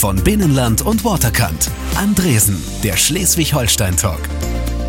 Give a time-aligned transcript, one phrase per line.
[0.00, 1.70] von Binnenland und Waterkant.
[1.94, 4.20] Andresen, der Schleswig-Holstein-Talk.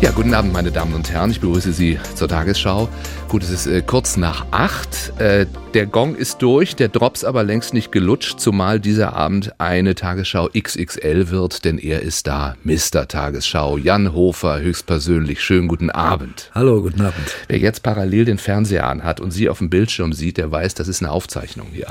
[0.00, 1.30] Ja, guten Abend, meine Damen und Herren.
[1.30, 2.88] Ich begrüße Sie zur Tagesschau.
[3.28, 5.12] Gut, es ist äh, kurz nach acht.
[5.18, 5.44] Äh,
[5.74, 10.48] der Gong ist durch, der Drops aber längst nicht gelutscht, zumal dieser Abend eine Tagesschau
[10.58, 13.06] XXL wird, denn er ist da, Mr.
[13.06, 13.76] Tagesschau.
[13.76, 15.42] Jan Hofer, höchstpersönlich.
[15.42, 16.50] Schönen guten Abend.
[16.54, 17.36] Hallo, guten Abend.
[17.48, 20.88] Wer jetzt parallel den Fernseher anhat und Sie auf dem Bildschirm sieht, der weiß, das
[20.88, 21.88] ist eine Aufzeichnung hier.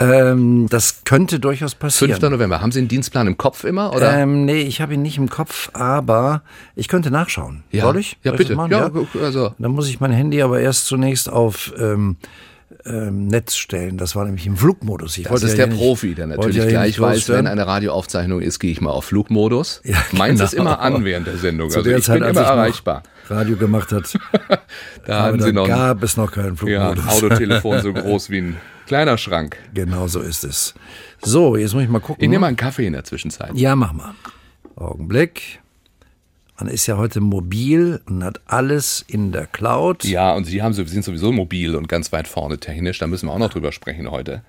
[0.00, 2.18] Ähm, das könnte durchaus passieren.
[2.20, 2.30] 5.
[2.30, 2.60] November.
[2.60, 3.94] Haben Sie einen Dienstplan im Kopf immer?
[3.94, 4.18] Oder?
[4.18, 6.42] Ähm, nee, ich habe ihn nicht im Kopf, aber
[6.74, 7.62] ich könnte nachschauen.
[7.70, 7.84] Ja.
[7.84, 8.18] Soll ich?
[8.24, 8.56] Ja, Soll ich bitte.
[8.56, 8.72] machen?
[8.72, 8.90] Ja,
[9.22, 9.54] also.
[9.58, 12.16] Dann muss ich mein Handy aber erst zunächst auf ähm,
[12.86, 13.96] ähm, Netz stellen.
[13.96, 15.16] Das war nämlich im Flugmodus.
[15.16, 18.58] Ich Das ist ja der Profi, der natürlich ja gleich weiß, wenn eine Radioaufzeichnung ist,
[18.58, 19.80] gehe ich mal auf Flugmodus.
[19.84, 20.62] Ja, Meins ist genau.
[20.62, 21.70] immer an während der Sendung.
[21.70, 23.02] Zu Also der ich Zeit, bin immer erreichbar.
[23.28, 24.18] Radio gemacht hat.
[25.06, 27.06] Da aber haben da Sie noch ein gab es noch keinen ja, Flugmodus.
[27.08, 28.56] Autotelefon so groß wie ein
[28.86, 29.56] kleiner Schrank.
[29.74, 30.74] genau so ist es.
[31.22, 32.22] So, jetzt muss ich mal gucken.
[32.22, 33.50] Ich nehme mal einen Kaffee in der Zwischenzeit.
[33.54, 34.14] Ja, mach mal.
[34.76, 35.60] Augenblick.
[36.58, 40.04] Man ist ja heute mobil und hat alles in der Cloud.
[40.04, 42.98] Ja, und Sie haben, so- sind sowieso mobil und ganz weit vorne technisch.
[42.98, 44.42] Da müssen wir auch noch drüber sprechen heute.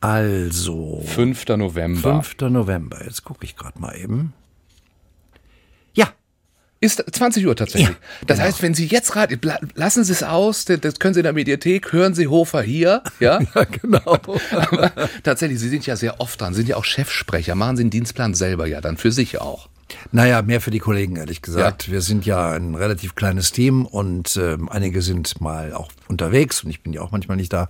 [0.00, 1.46] Also, 5.
[1.56, 2.22] November.
[2.22, 2.50] 5.
[2.50, 3.04] November.
[3.04, 4.32] Jetzt gucke ich gerade mal eben.
[6.82, 7.88] Ja, Ist 20 Uhr tatsächlich.
[7.88, 7.96] Ja,
[8.26, 8.48] das genau.
[8.48, 9.38] heißt, wenn Sie jetzt Radio,
[9.74, 13.40] lassen Sie es aus, das- können Sie in der Mediathek, hören Sie Hofer hier, ja?
[13.54, 14.00] ja genau.
[14.04, 17.90] Aber tatsächlich, Sie sind ja sehr oft dran, sind ja auch Chefsprecher, machen Sie den
[17.90, 19.68] Dienstplan selber ja dann für sich auch.
[20.12, 21.90] Naja, mehr für die Kollegen, ehrlich gesagt.
[21.90, 26.70] Wir sind ja ein relativ kleines Team und ähm, einige sind mal auch unterwegs und
[26.70, 27.68] ich bin ja auch manchmal nicht da.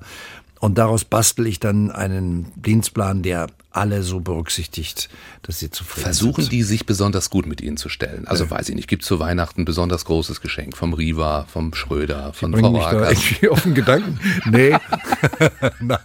[0.58, 5.08] Und daraus bastel ich dann einen Dienstplan, der alle so berücksichtigt,
[5.42, 6.52] dass sie zufrieden Versuchen sind.
[6.52, 8.26] die sich besonders gut mit Ihnen zu stellen.
[8.26, 12.32] Also weiß ich nicht, gibt zu Weihnachten ein besonders großes Geschenk vom Riva, vom Schröder,
[12.32, 13.12] von Frau Rakas.
[13.12, 14.18] irgendwie auf den Gedanken?
[14.50, 14.76] Nee.
[15.80, 16.00] Nein.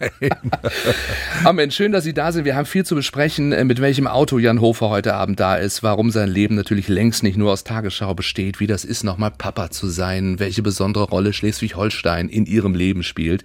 [1.44, 2.46] Ah Mensch, schön, dass Sie da sind.
[2.46, 5.84] Wir haben viel zu besprechen, äh, mit welchem Auto Jan Hofer heute Abend da ist,
[5.84, 9.72] warum sein Leben natürlich längst nicht nur aus Tagesschau besteht, wie das ist, nochmal Papa
[9.72, 13.44] zu sein, welche besondere Rolle Schleswig-Holstein in Ihrem Leben spielt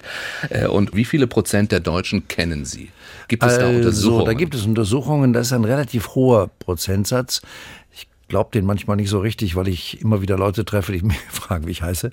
[0.50, 2.90] äh, und wie viele Prozent der Deutschen kennen Sie?
[3.28, 4.24] Gibt es da Also, Untersuchungen?
[4.26, 7.42] da gibt es Untersuchungen, das ist ein relativ hoher Prozentsatz.
[8.26, 11.16] Ich glaube den manchmal nicht so richtig, weil ich immer wieder Leute treffe, die mich
[11.30, 12.10] fragen, wie ich heiße.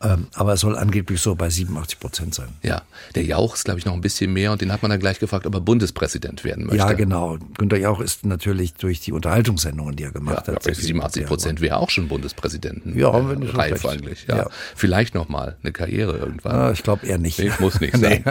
[0.00, 2.50] Ähm, aber es soll angeblich so bei 87 Prozent sein.
[2.62, 2.82] Ja,
[3.16, 5.18] der Jauch ist, glaube ich, noch ein bisschen mehr und den hat man dann gleich
[5.18, 6.78] gefragt, ob er Bundespräsident werden möchte.
[6.78, 7.36] Ja, genau.
[7.58, 10.62] Günter Jauch ist natürlich durch die Unterhaltungssendungen, die er Ja, gemacht ja, hat.
[10.62, 12.96] sehr viel 87 Prozent wäre auch schon Bundespräsidenten.
[12.96, 13.86] Ja, äh, wenn so reif schlecht.
[14.02, 14.26] eigentlich.
[14.28, 14.36] Ja.
[14.36, 14.50] Ja.
[14.76, 16.54] Vielleicht noch mal eine Karriere irgendwann.
[16.54, 17.40] Ah, ich glaube eher nicht.
[17.40, 18.22] Nee, muss nicht sein.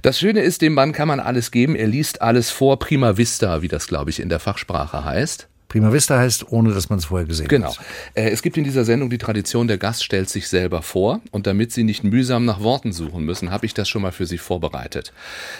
[0.00, 1.76] Das Schöne ist, dem Mann kann man alles geben.
[1.76, 5.48] Er liest alles vor prima vista, wie das, glaube ich, in der Fachsprache heißt.
[5.70, 7.70] Prima Vista heißt, ohne dass man es vorher gesehen Genau.
[7.70, 7.78] hat.
[8.14, 11.20] Äh, Es gibt in dieser Sendung die Tradition, der Gast stellt sich selber vor.
[11.30, 14.26] Und damit Sie nicht mühsam nach Worten suchen müssen, habe ich das schon mal für
[14.26, 15.12] Sie vorbereitet.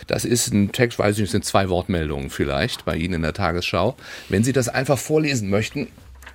[0.09, 3.33] Das ist ein Text, weiß ich nicht, sind zwei Wortmeldungen vielleicht bei Ihnen in der
[3.35, 3.97] Tagesschau.
[4.29, 5.87] Wenn Sie das einfach vorlesen möchten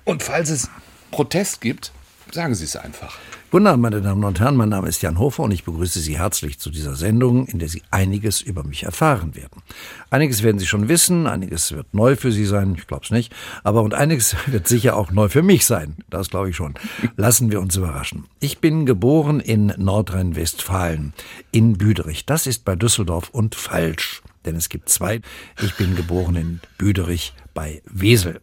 [0.04, 0.68] und falls es
[1.10, 1.92] Protest gibt,
[2.32, 3.18] sagen Sie es einfach.
[3.50, 4.56] Guten Abend, meine Damen und Herren.
[4.56, 7.68] Mein Name ist Jan Hofer und ich begrüße Sie herzlich zu dieser Sendung, in der
[7.68, 9.62] Sie einiges über mich erfahren werden.
[10.10, 13.32] Einiges werden Sie schon wissen, einiges wird neu für Sie sein, ich glaube es nicht,
[13.62, 16.74] aber und einiges wird sicher auch neu für mich sein, das glaube ich schon.
[17.16, 18.24] Lassen wir uns überraschen.
[18.40, 21.14] Ich bin geboren in Nordrhein-Westfalen,
[21.52, 22.26] in Büderich.
[22.26, 25.20] Das ist bei Düsseldorf und falsch, denn es gibt zwei.
[25.62, 28.40] Ich bin geboren in Büderich bei Wesel.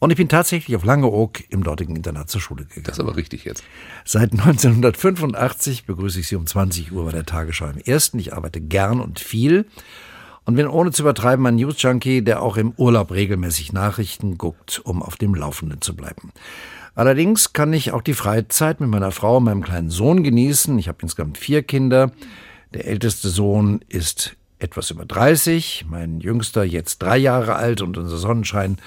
[0.00, 2.84] Und ich bin tatsächlich auf Langeoog im dortigen Internat zur Schule gegangen.
[2.84, 3.62] Das ist aber richtig jetzt.
[4.06, 8.18] Seit 1985 begrüße ich Sie um 20 Uhr bei der Tagesschau im Ersten.
[8.18, 9.66] Ich arbeite gern und viel
[10.46, 15.02] und bin ohne zu übertreiben ein News-Junkie, der auch im Urlaub regelmäßig Nachrichten guckt, um
[15.02, 16.32] auf dem Laufenden zu bleiben.
[16.94, 20.78] Allerdings kann ich auch die Freizeit mit meiner Frau und meinem kleinen Sohn genießen.
[20.78, 22.10] Ich habe insgesamt vier Kinder.
[22.72, 28.18] Der älteste Sohn ist etwas über 30, mein jüngster jetzt drei Jahre alt und unser
[28.18, 28.78] Sonnenschein,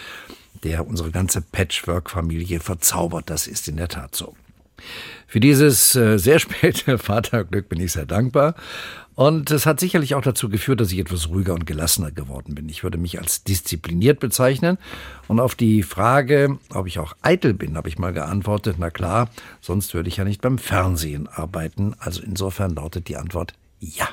[0.64, 3.30] der unsere ganze Patchwork-Familie verzaubert.
[3.30, 4.36] Das ist in der Tat so.
[5.28, 8.56] Für dieses äh, sehr späte Vaterglück bin ich sehr dankbar.
[9.16, 12.68] Und es hat sicherlich auch dazu geführt, dass ich etwas ruhiger und gelassener geworden bin.
[12.70, 14.80] Ich würde mich als diszipliniert bezeichnen.
[15.28, 19.30] Und auf die Frage, ob ich auch eitel bin, habe ich mal geantwortet, na klar,
[19.62, 21.96] sonst würde ich ja nicht beim Fernsehen arbeiten.
[22.00, 24.08] Also insofern lautet die Antwort ja.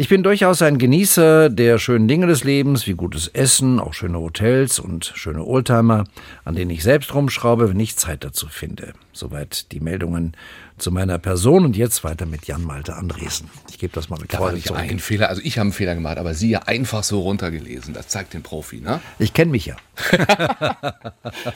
[0.00, 4.20] Ich bin durchaus ein Genießer der schönen Dinge des Lebens, wie gutes Essen, auch schöne
[4.20, 6.04] Hotels und schöne Oldtimer,
[6.44, 8.92] an denen ich selbst rumschraube, wenn ich Zeit dazu finde.
[9.12, 10.36] Soweit die Meldungen
[10.78, 13.50] zu meiner Person und jetzt weiter mit Jan Malte Andresen.
[13.70, 14.78] Ich gebe das mal mit Da Freude zurück.
[14.78, 15.30] ein Fehler.
[15.30, 17.92] Also ich habe einen Fehler gemacht, aber Sie ja einfach so runtergelesen.
[17.92, 19.00] Das zeigt den Profi, ne?
[19.18, 19.74] Ich kenne mich ja.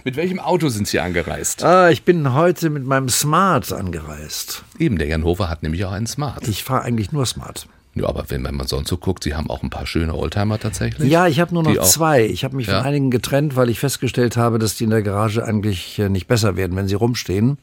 [0.05, 1.62] Mit welchem Auto sind Sie angereist?
[1.62, 4.65] Ah, ich bin heute mit meinem Smart angereist.
[4.81, 6.49] Eben, der Jan Hofer hat nämlich auch einen Smart.
[6.49, 7.69] Ich fahre eigentlich nur Smart.
[7.94, 10.59] Ja, aber wenn, wenn man sonst so guckt, Sie haben auch ein paar schöne Oldtimer
[10.59, 11.11] tatsächlich.
[11.11, 12.25] Ja, ich habe nur noch zwei.
[12.25, 12.79] Ich habe mich Ja?
[12.79, 16.27] von einigen getrennt, weil ich festgestellt habe, dass die in der Garage eigentlich äh, nicht
[16.27, 17.59] besser werden, wenn sie rumstehen.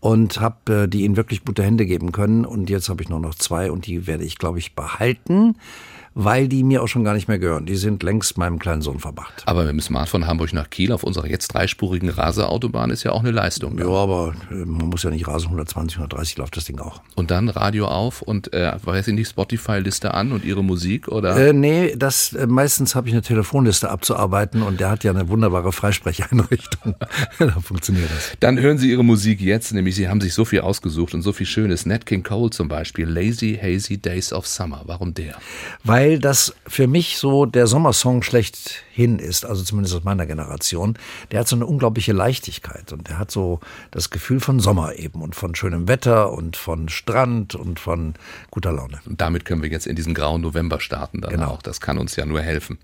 [0.00, 2.44] Und habe äh, die in wirklich gute Hände geben können.
[2.44, 5.56] Und jetzt habe ich nur noch zwei und die werde ich, glaube ich, behalten,
[6.14, 7.66] weil die mir auch schon gar nicht mehr gehören.
[7.66, 9.42] Die sind längst meinem kleinen Sohn verbracht.
[9.46, 13.12] Aber mit dem Smart von Hamburg nach Kiel auf unserer jetzt dreispurigen Raseautobahn ist ja
[13.12, 13.78] auch eine Leistung.
[13.78, 17.02] Ja, aber äh, man muss ja nicht rasen, 120, 130 läuft das Ding auch.
[17.16, 21.36] Und dann Radio auf und äh, weiß ich nicht, Spotify-Liste an und Ihre Musik oder?
[21.36, 25.28] Äh, nee, das äh, meistens habe ich eine Telefonliste abzuarbeiten und der hat ja eine
[25.28, 26.94] wunderbare Freisprecheinrichtung.
[27.38, 28.32] da funktioniert das.
[28.40, 31.32] Dann hören Sie Ihre Musik jetzt, nämlich Sie haben sich so viel ausgesucht und so
[31.32, 31.86] viel Schönes.
[31.86, 34.82] Nat King Cole zum Beispiel, Lazy Hazy Days of Summer.
[34.86, 35.34] Warum der?
[35.82, 40.98] Weil das für mich so der Sommersong schlechthin ist, also zumindest aus meiner Generation.
[41.30, 43.60] Der hat so eine unglaubliche Leichtigkeit und der hat so
[43.90, 48.14] das Gefühl von Sommer eben und von schönem Wetter und von Strand und von
[48.50, 49.00] guter Laune.
[49.06, 51.48] Und damit können wir jetzt in diesen grauen November starten dann Genau.
[51.50, 51.62] auch.
[51.62, 52.78] Das kann uns ja nur helfen.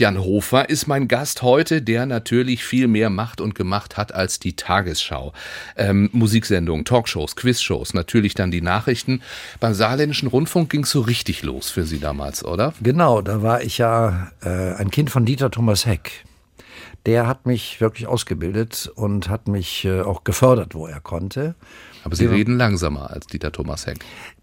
[0.00, 4.38] Jan Hofer ist mein Gast heute, der natürlich viel mehr macht und gemacht hat als
[4.38, 5.34] die Tagesschau.
[5.76, 9.20] Ähm, Musiksendungen, Talkshows, Quizshows, natürlich dann die Nachrichten.
[9.60, 12.72] Beim Saarländischen Rundfunk ging es so richtig los für Sie damals, oder?
[12.80, 16.24] Genau, da war ich ja äh, ein Kind von Dieter Thomas Heck.
[17.04, 21.54] Der hat mich wirklich ausgebildet und hat mich äh, auch gefördert, wo er konnte.
[22.04, 23.98] Aber Sie reden langsamer als Dieter Thomas Heck.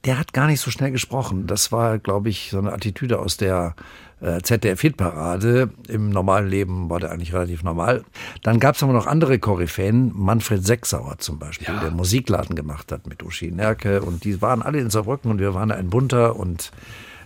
[0.05, 1.47] Der hat gar nicht so schnell gesprochen.
[1.47, 3.75] Das war, glaube ich, so eine Attitüde aus der
[4.21, 5.69] ZDF-Hitparade.
[5.87, 8.03] Im normalen Leben war der eigentlich relativ normal.
[8.43, 10.11] Dann gab es aber noch andere Koryphäen.
[10.15, 11.79] Manfred Sechsauer zum Beispiel, Ja.
[11.79, 14.01] der Musikladen gemacht hat mit Uschi Nerke.
[14.01, 16.71] Und die waren alle in Saarbrücken und wir waren ein bunter und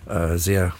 [0.09, 0.73] äh, sehr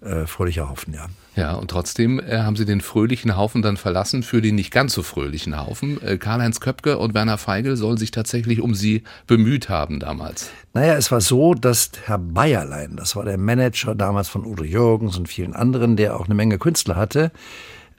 [0.00, 1.06] äh, fröhlicher Haufen, ja.
[1.34, 4.92] Ja, und trotzdem äh, haben Sie den fröhlichen Haufen dann verlassen für den nicht ganz
[4.92, 6.02] so fröhlichen Haufen.
[6.02, 10.50] Äh, Karl-Heinz Köpke und Werner Feigl sollen sich tatsächlich um Sie bemüht haben damals.
[10.74, 15.18] Naja, es war so, dass Herr Bayerlein, das war der Manager damals von Udo Jürgens
[15.18, 17.30] und vielen anderen, der auch eine Menge Künstler hatte,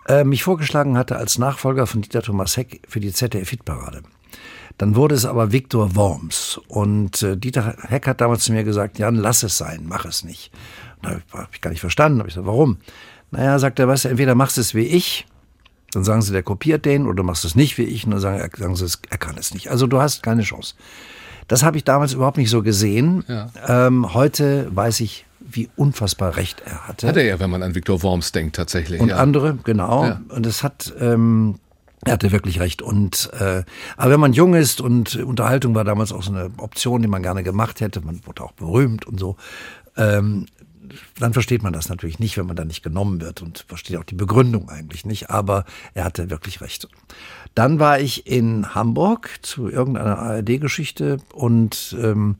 [0.07, 4.01] äh, mich vorgeschlagen hatte als Nachfolger von Dieter Thomas Heck für die ZDF-Hitparade.
[4.77, 6.59] Dann wurde es aber Viktor Worms.
[6.67, 10.23] Und äh, Dieter Heck hat damals zu mir gesagt, Jan, lass es sein, mach es
[10.23, 10.51] nicht.
[11.03, 12.19] Da habe ich gar nicht verstanden.
[12.19, 12.77] Hab ich gesagt, warum?
[13.29, 15.25] Naja, sagt er, weißt du, entweder machst du es wie ich,
[15.91, 18.19] dann sagen sie, der kopiert den, oder du machst es nicht wie ich, und dann
[18.19, 19.69] sagen, sagen sie, er kann es nicht.
[19.69, 20.75] Also du hast keine Chance.
[21.47, 23.23] Das habe ich damals überhaupt nicht so gesehen.
[23.27, 23.49] Ja.
[23.67, 27.07] Ähm, heute weiß ich, wie unfassbar recht er hatte.
[27.07, 28.99] Hat er ja, wenn man an Viktor Worms denkt, tatsächlich.
[29.01, 29.17] Und ja.
[29.17, 30.05] andere, genau.
[30.05, 30.21] Ja.
[30.29, 31.59] Und es hat, ähm,
[32.05, 32.81] er hatte wirklich recht.
[32.81, 33.63] Und äh,
[33.97, 37.23] aber wenn man jung ist und Unterhaltung war damals auch so eine Option, die man
[37.23, 39.35] gerne gemacht hätte, man wurde auch berühmt und so,
[39.97, 40.47] ähm,
[41.19, 44.03] dann versteht man das natürlich nicht, wenn man da nicht genommen wird und versteht auch
[44.03, 45.29] die Begründung eigentlich nicht.
[45.29, 46.87] Aber er hatte wirklich recht.
[47.55, 52.37] Dann war ich in Hamburg zu irgendeiner ARD-Geschichte und ähm,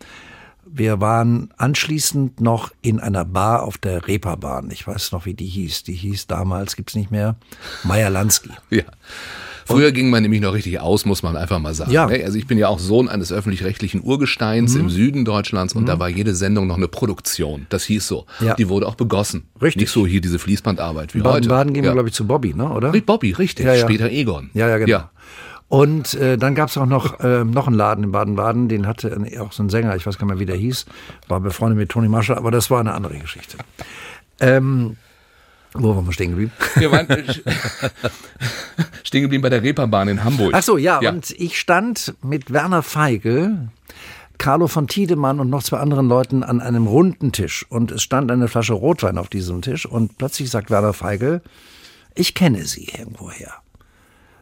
[0.65, 4.71] wir waren anschließend noch in einer Bar auf der Reeperbahn.
[4.71, 5.83] Ich weiß noch, wie die hieß.
[5.83, 7.35] Die hieß damals, gibt's nicht mehr,
[7.83, 8.49] Meier Lansky.
[8.69, 8.83] Ja.
[9.65, 11.91] Früher ging man nämlich noch richtig aus, muss man einfach mal sagen.
[11.91, 12.05] Ja.
[12.07, 12.23] ne?
[12.23, 14.81] Also ich bin ja auch Sohn eines öffentlich-rechtlichen Urgesteins Mhm.
[14.81, 17.65] im Süden Deutschlands und da war jede Sendung noch eine Produktion.
[17.69, 18.25] Das hieß so.
[18.39, 18.55] Ja.
[18.55, 19.43] Die wurde auch begossen.
[19.61, 19.81] Richtig.
[19.81, 21.29] Nicht so hier diese Fließbandarbeit wie heute.
[21.29, 21.91] Baden-Baden gehen ja.
[21.91, 22.69] wir, glaube ich, zu Bobby, ne?
[22.69, 22.91] oder?
[22.91, 23.65] Bobby, richtig.
[23.65, 23.75] Ja.
[23.77, 24.49] Später Egon.
[24.53, 24.89] Ja, ja, genau.
[24.89, 25.09] Ja.
[25.69, 29.51] Und äh, dann gab's auch noch, äh, noch einen Laden in Baden-Baden, den hatte auch
[29.53, 30.85] so ein Sänger, ich weiß gar nicht mehr, wie der hieß,
[31.27, 33.57] war befreundet mit Toni Marshall, aber das war eine andere Geschichte.
[34.39, 34.97] Ähm,
[35.73, 36.51] wo waren wir stehen geblieben?
[36.75, 37.23] Wir waren äh,
[39.03, 40.53] stehen geblieben bei der Reeperbahn in Hamburg.
[40.55, 43.69] Ach so, ja, und ich stand mit Werner Feigl,
[44.37, 48.31] Carlo von Tiedemann und noch zwei anderen Leuten an einem runden Tisch und es stand
[48.31, 51.41] eine Flasche Rotwein auf diesem Tisch und plötzlich sagt Werner Feigl,
[52.15, 53.53] ich kenne Sie irgendwoher.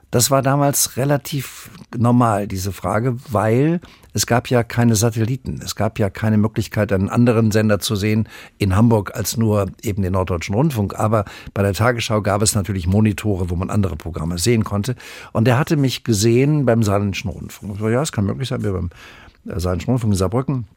[0.09, 3.79] Das war damals relativ normal, diese Frage, weil
[4.13, 5.61] es gab ja keine Satelliten.
[5.63, 8.27] Es gab ja keine Möglichkeit, einen anderen Sender zu sehen
[8.57, 10.99] in Hamburg als nur eben den Norddeutschen Rundfunk.
[10.99, 14.95] Aber bei der Tagesschau gab es natürlich Monitore, wo man andere Programme sehen konnte.
[15.31, 17.73] Und er hatte mich gesehen beim Saarländischen Rundfunk.
[17.73, 18.89] Ich so, ja, es kann möglich sein, wir beim
[19.47, 20.67] äh, Saarländischen Rundfunk in Saarbrücken.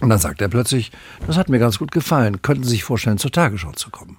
[0.00, 0.92] Und dann sagt er plötzlich,
[1.26, 2.42] das hat mir ganz gut gefallen.
[2.42, 4.18] Könnten Sie sich vorstellen, zur Tagesschau zu kommen?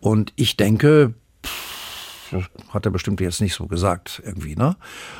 [0.00, 1.71] Und ich denke, das
[2.70, 4.76] hat er bestimmt jetzt nicht so gesagt irgendwie, ne?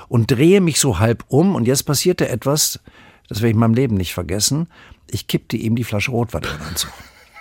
[0.09, 2.81] Und drehe mich so halb um und jetzt passierte etwas,
[3.29, 4.69] das werde ich in meinem Leben nicht vergessen.
[5.09, 6.91] Ich kippte ihm die Flasche Rotwein Anzug.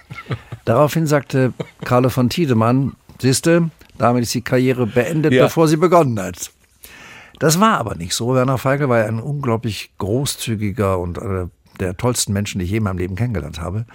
[0.65, 5.43] Daraufhin sagte Carlo von Tiedemann, siehste, damit ist die Karriere beendet, Ja.
[5.45, 6.51] bevor sie begonnen hat.
[7.39, 8.35] Das war aber nicht so.
[8.35, 11.49] Werner Feigl war ja ein unglaublich großzügiger und einer
[11.79, 13.85] der tollsten Menschen, die ich je in meinem Leben kennengelernt habe.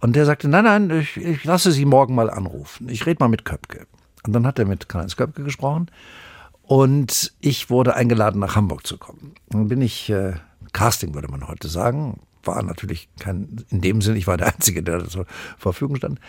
[0.00, 2.88] Und der sagte, nein, nein, ich, ich lasse Sie morgen mal anrufen.
[2.88, 3.86] Ich rede mal mit Köpke.
[4.24, 5.90] Und dann hat er mit Karl-Heinz Köpke gesprochen.
[6.62, 9.34] Und ich wurde eingeladen, nach Hamburg zu kommen.
[9.48, 10.34] Dann bin ich, äh,
[10.72, 14.82] Casting würde man heute sagen, war natürlich kein, in dem Sinn, ich war der Einzige,
[14.82, 15.26] der zur
[15.58, 16.20] Verfügung stand.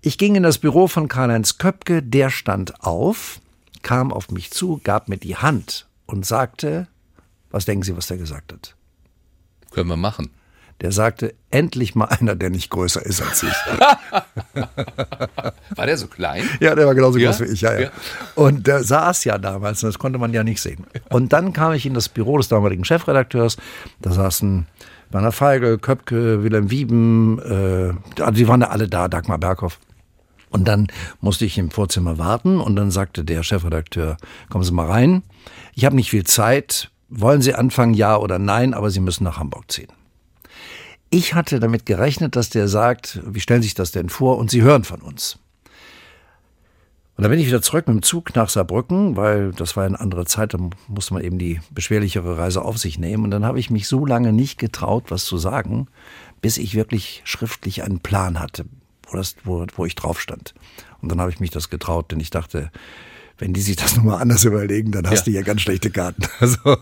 [0.00, 3.40] Ich ging in das Büro von Karl-Heinz Köpke, der stand auf,
[3.82, 6.88] kam auf mich zu, gab mir die Hand und sagte,
[7.50, 8.74] was denken Sie, was der gesagt hat?
[9.70, 10.30] Können wir machen.
[10.80, 13.52] Der sagte, endlich mal einer, der nicht größer ist als ich.
[15.76, 16.48] war der so klein?
[16.60, 17.30] Ja, der war genauso ja?
[17.30, 17.90] groß wie ich, ja, ja, ja.
[18.34, 20.86] Und der saß ja damals, das konnte man ja nicht sehen.
[21.10, 23.56] Und dann kam ich in das Büro des damaligen Chefredakteurs,
[24.00, 24.66] da saßen
[25.10, 29.78] Werner Feigl, Köpke, Wilhelm Wieben, äh, also die waren ja alle da, Dagmar Berghoff.
[30.50, 30.86] Und dann
[31.20, 34.16] musste ich im Vorzimmer warten und dann sagte der Chefredakteur,
[34.50, 35.22] kommen Sie mal rein.
[35.74, 36.90] Ich habe nicht viel Zeit.
[37.08, 39.88] Wollen Sie anfangen, ja oder nein, aber Sie müssen nach Hamburg ziehen.
[41.14, 44.36] Ich hatte damit gerechnet, dass der sagt, wie stellen Sie sich das denn vor?
[44.36, 45.38] Und Sie hören von uns.
[47.16, 50.00] Und dann bin ich wieder zurück mit dem Zug nach Saarbrücken, weil das war eine
[50.00, 53.22] andere Zeit, da musste man eben die beschwerlichere Reise auf sich nehmen.
[53.22, 55.86] Und dann habe ich mich so lange nicht getraut, was zu sagen,
[56.40, 58.64] bis ich wirklich schriftlich einen Plan hatte,
[59.08, 60.52] wo, das, wo, wo ich drauf stand.
[61.00, 62.72] Und dann habe ich mich das getraut, denn ich dachte,
[63.38, 65.32] wenn die sich das nochmal anders überlegen, dann hast ja.
[65.32, 66.22] du ja ganz schlechte Karten.
[66.40, 66.76] Also.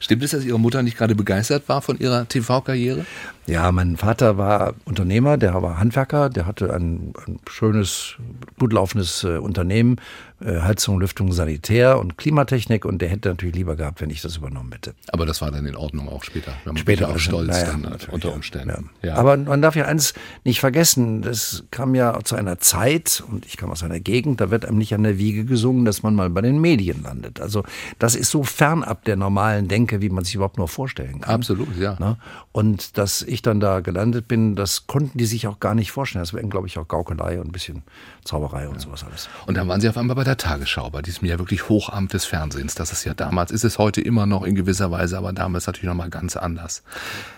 [0.00, 3.06] Stimmt es, dass Ihre Mutter nicht gerade begeistert war von ihrer TV-Karriere?
[3.46, 8.16] Ja, mein Vater war Unternehmer, der war Handwerker, der hatte ein, ein schönes,
[8.58, 9.96] gut laufendes äh, Unternehmen,
[10.40, 14.72] Heizung, Lüftung, Sanitär und Klimatechnik und der hätte natürlich lieber gehabt, wenn ich das übernommen
[14.72, 14.94] hätte.
[15.12, 16.52] Aber das war dann in Ordnung auch später.
[16.74, 18.90] Später auch stolz naja, dann unter Umständen.
[19.02, 19.10] Ja.
[19.10, 19.14] Ja.
[19.14, 20.12] Aber man darf ja eins
[20.42, 24.50] nicht vergessen, das kam ja zu einer Zeit und ich kam aus einer Gegend, da
[24.50, 27.40] wird einem nicht an der Wiege gesungen, dass man mal bei den Medien landet.
[27.40, 27.64] Also
[27.98, 31.34] das ist so fernab der normalen Denke, wie man sich überhaupt nur vorstellen kann.
[31.36, 31.96] Absolut, ja.
[32.00, 32.16] Ne?
[32.52, 36.22] Und dass ich dann da gelandet bin, das konnten die sich auch gar nicht vorstellen.
[36.22, 37.82] Das wäre, glaube ich, auch Gaukelei und ein bisschen
[38.24, 38.80] Zauberei und ja.
[38.80, 39.28] sowas alles.
[39.46, 42.24] Und dann waren Sie auf einmal bei der Tagesschau, bei diesem ja wirklich Hochamt des
[42.24, 42.74] Fernsehens.
[42.74, 45.86] Das ist ja damals, ist es heute immer noch in gewisser Weise, aber damals natürlich
[45.86, 46.82] noch mal ganz anders.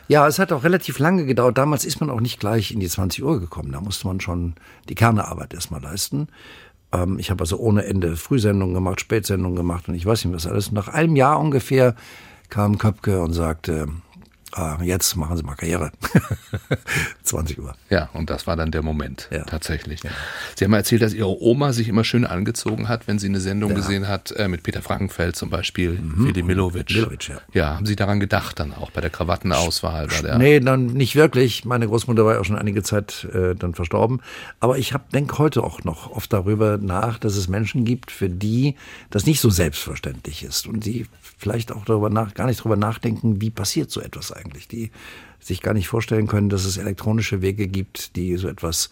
[0.08, 1.58] Ja, es hat auch relativ lange gedauert.
[1.58, 3.72] Damals ist man auch nicht gleich in die 20 Uhr gekommen.
[3.72, 4.54] Da musste man schon
[4.88, 6.28] die Kernearbeit erstmal leisten.
[6.92, 10.46] Ähm, ich habe also ohne Ende Frühsendungen gemacht, Spätsendungen gemacht und ich weiß nicht was
[10.46, 10.72] alles.
[10.72, 11.94] Nach einem Jahr ungefähr
[12.48, 13.88] kam Köpke und sagte,
[14.56, 15.92] ah, jetzt machen Sie mal Karriere.
[17.22, 17.74] 20 Uhr.
[17.90, 19.44] Ja, und das war dann der Moment, ja.
[19.44, 20.02] tatsächlich.
[20.02, 20.10] Ja.
[20.54, 23.70] Sie haben erzählt, dass Ihre Oma sich immer schön angezogen hat, wenn sie eine Sendung
[23.70, 23.76] ja.
[23.76, 26.26] gesehen hat, äh, mit Peter Frankenfeld zum Beispiel, mhm.
[26.26, 26.90] Fili Milovic.
[26.90, 27.40] Milovic, ja.
[27.52, 30.06] Ja, haben Sie daran gedacht dann auch bei der Krawattenauswahl?
[30.08, 31.64] Bei der nee, dann nicht wirklich.
[31.64, 34.20] Meine Großmutter war ja auch schon einige Zeit äh, dann verstorben.
[34.60, 38.76] Aber ich denke heute auch noch oft darüber nach, dass es Menschen gibt, für die
[39.10, 43.40] das nicht so selbstverständlich ist und die vielleicht auch darüber nach, gar nicht darüber nachdenken,
[43.40, 44.45] wie passiert so etwas eigentlich.
[44.70, 44.90] Die
[45.40, 48.90] sich gar nicht vorstellen können, dass es elektronische Wege gibt, die so etwas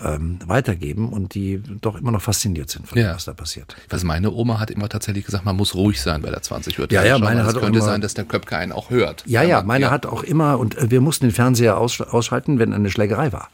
[0.00, 3.08] ähm, weitergeben und die doch immer noch fasziniert sind von ja.
[3.08, 3.76] dem, was da passiert.
[3.88, 6.90] Was meine Oma hat immer tatsächlich gesagt, man muss ruhig sein bei der 20 Uhr.
[6.90, 9.24] Ja, ja, meine hat es könnte immer, sein, dass der Köpke einen auch hört.
[9.26, 9.90] Ja, ja, meine ja.
[9.90, 13.48] hat auch immer und äh, wir mussten den Fernseher ausschalten, wenn eine Schlägerei war,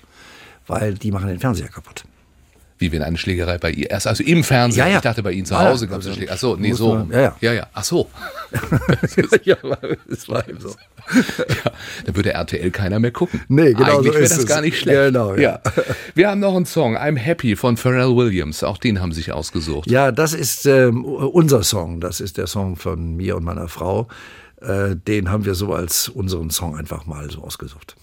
[0.67, 2.05] weil die machen den Fernseher kaputt.
[2.79, 4.81] Wie wenn eine Schlägerei bei ihr erst, also im Fernsehen.
[4.81, 4.97] Ja, ja.
[4.97, 6.35] Ich dachte bei Ihnen zu Hause ja, gab es eine Schlägerei.
[6.35, 6.95] Ach so, nee, so.
[6.95, 7.37] Man, ja, ja.
[7.41, 7.67] Ja, ja.
[7.73, 8.09] Ach so.
[9.45, 9.57] ja,
[10.11, 10.69] es war eben so.
[10.69, 11.73] ja,
[12.05, 13.41] dann würde RTL keiner mehr gucken.
[13.49, 14.97] Nee, genau Eigentlich so wäre das gar nicht schlecht.
[14.97, 15.61] Genau, ja.
[15.65, 15.73] ja.
[16.15, 18.63] Wir haben noch einen Song, I'm Happy von Pharrell Williams.
[18.63, 19.91] Auch den haben Sie sich ausgesucht.
[19.91, 22.01] Ja, das ist ähm, unser Song.
[22.01, 24.09] Das ist der Song von mir und meiner Frau.
[24.61, 27.97] Äh, den haben wir so als unseren Song einfach mal so ausgesucht.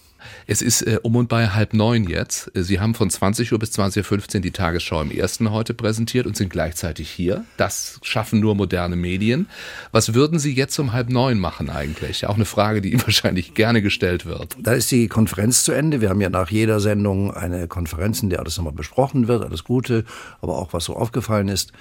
[0.48, 2.51] Es ist äh, um und bei halb neun jetzt.
[2.53, 6.38] Sie haben von 20 Uhr bis 20.15 Uhr die Tagesschau im ersten heute präsentiert und
[6.38, 7.46] sind gleichzeitig hier.
[7.58, 9.48] Das schaffen nur moderne Medien.
[9.91, 12.27] Was würden Sie jetzt um halb neun machen eigentlich?
[12.27, 14.55] Auch eine Frage, die Ihnen wahrscheinlich gerne gestellt wird.
[14.60, 16.01] Da ist die Konferenz zu Ende.
[16.01, 19.63] Wir haben ja nach jeder Sendung eine Konferenz, in der alles nochmal besprochen wird, alles
[19.63, 20.05] Gute,
[20.41, 21.72] aber auch was so aufgefallen ist.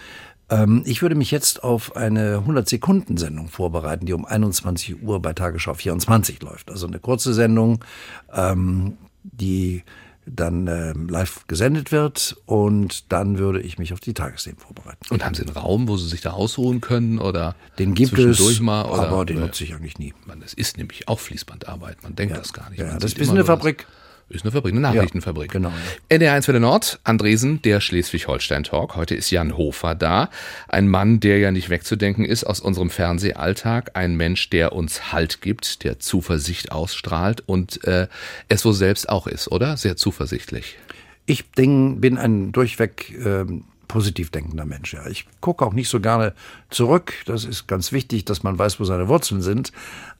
[0.50, 5.74] Ähm, ich würde mich jetzt auf eine 100-Sekunden-Sendung vorbereiten, die um 21 Uhr bei Tagesschau
[5.74, 6.70] 24 läuft.
[6.70, 7.84] Also eine kurze Sendung,
[8.32, 9.82] ähm, die
[10.26, 14.98] dann ähm, live gesendet wird und dann würde ich mich auf die Tagesthemen vorbereiten.
[15.10, 18.60] Und haben Sie einen Raum, wo Sie sich da ausruhen können oder den gibt es,
[18.60, 20.14] mal, oder, aber den nutze ich eigentlich nie.
[20.26, 22.02] Man, das ist nämlich auch Fließbandarbeit.
[22.02, 22.80] Man denkt ja, das gar nicht.
[22.80, 23.86] Ja, das ist eine Fabrik.
[24.30, 25.52] Ist eine Fabrik, eine Nachrichtenfabrik.
[25.52, 25.72] Ja, genau.
[26.08, 28.96] NDR1 für den Nord, Andresen, der Schleswig-Holstein-Talk.
[28.96, 30.30] Heute ist Jan Hofer da.
[30.66, 33.90] Ein Mann, der ja nicht wegzudenken ist aus unserem Fernsehalltag.
[33.94, 38.08] Ein Mensch, der uns Halt gibt, der Zuversicht ausstrahlt und äh,
[38.48, 39.76] es wohl selbst auch ist, oder?
[39.76, 40.78] Sehr zuversichtlich.
[41.26, 43.44] Ich bin ein durchweg äh,
[43.88, 44.94] positiv denkender Mensch.
[44.94, 45.06] Ja.
[45.06, 46.34] Ich gucke auch nicht so gerne
[46.70, 47.14] zurück.
[47.26, 49.72] Das ist ganz wichtig, dass man weiß, wo seine Wurzeln sind.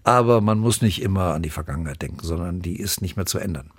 [0.02, 3.38] Aber man muss nicht immer an die Vergangenheit denken, sondern die ist nicht mehr zu
[3.38, 3.71] ändern.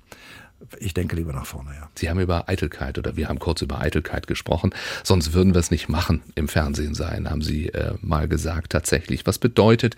[0.79, 1.89] ich denke lieber nach vorne, ja.
[1.95, 4.73] Sie haben über Eitelkeit oder wir haben kurz über Eitelkeit gesprochen,
[5.03, 9.25] sonst würden wir es nicht machen, im Fernsehen sein, haben Sie äh, mal gesagt tatsächlich.
[9.25, 9.95] Was bedeutet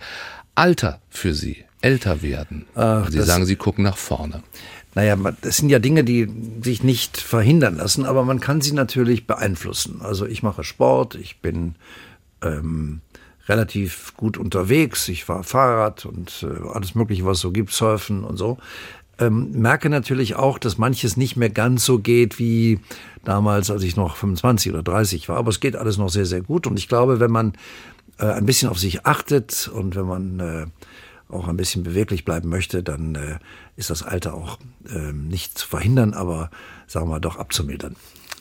[0.54, 1.64] Alter für Sie?
[1.80, 2.66] Älter werden?
[2.74, 4.42] Ach, Sie sagen, Sie gucken nach vorne.
[4.98, 6.28] Naja, das sind ja Dinge, die
[6.60, 10.00] sich nicht verhindern lassen, aber man kann sie natürlich beeinflussen.
[10.02, 11.76] Also ich mache Sport, ich bin
[12.42, 13.00] ähm,
[13.46, 18.24] relativ gut unterwegs, ich fahre Fahrrad und äh, alles Mögliche, was es so gibt, Surfen
[18.24, 18.58] und so.
[19.20, 22.80] Ähm, merke natürlich auch, dass manches nicht mehr ganz so geht wie
[23.22, 25.36] damals, als ich noch 25 oder 30 war.
[25.36, 26.66] Aber es geht alles noch sehr, sehr gut.
[26.66, 27.52] Und ich glaube, wenn man
[28.18, 30.66] äh, ein bisschen auf sich achtet und wenn man äh,
[31.28, 33.38] auch ein bisschen beweglich bleiben möchte, dann äh,
[33.76, 34.58] ist das Alter auch
[34.88, 36.50] äh, nicht zu verhindern, aber
[36.86, 37.96] sagen wir doch abzumildern.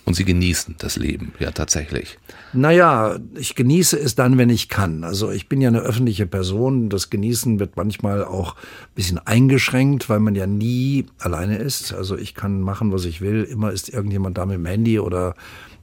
[0.07, 2.17] Und Sie genießen das Leben, ja tatsächlich.
[2.53, 5.03] Naja, ich genieße es dann, wenn ich kann.
[5.03, 6.87] Also ich bin ja eine öffentliche Person.
[6.87, 11.91] Das Genießen wird manchmal auch ein bisschen eingeschränkt, weil man ja nie alleine ist.
[11.91, 13.43] Also ich kann machen, was ich will.
[13.43, 15.35] Immer ist irgendjemand da mit dem Handy oder,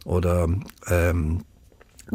[0.07, 0.49] oder
[0.89, 1.43] ähm,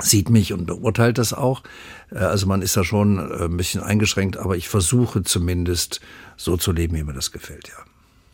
[0.01, 1.63] sieht mich und beurteilt das auch.
[2.11, 6.01] Äh, also man ist da schon äh, ein bisschen eingeschränkt, aber ich versuche zumindest
[6.37, 7.75] so zu leben, wie mir das gefällt, ja.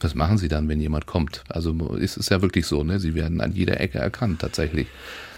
[0.02, 1.44] Was machen Sie dann, wenn jemand kommt?
[1.48, 3.00] Also ist es ja wirklich so, ne?
[3.00, 4.88] Sie werden an jeder Ecke erkannt, tatsächlich.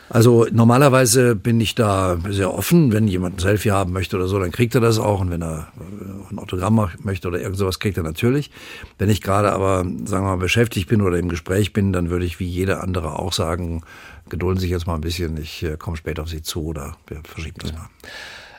[0.09, 2.91] Also normalerweise bin ich da sehr offen.
[2.93, 5.19] Wenn jemand ein Selfie haben möchte oder so, dann kriegt er das auch.
[5.19, 8.51] Und wenn er äh, ein Autogramm möchte oder irgend sowas, kriegt er natürlich.
[8.97, 12.25] Wenn ich gerade aber, sagen wir mal, beschäftigt bin oder im Gespräch bin, dann würde
[12.25, 13.83] ich wie jeder andere auch sagen,
[14.29, 16.95] gedulden Sie sich jetzt mal ein bisschen, ich äh, komme später auf Sie zu oder
[17.07, 17.77] wir verschieben das ja.
[17.77, 17.89] mal.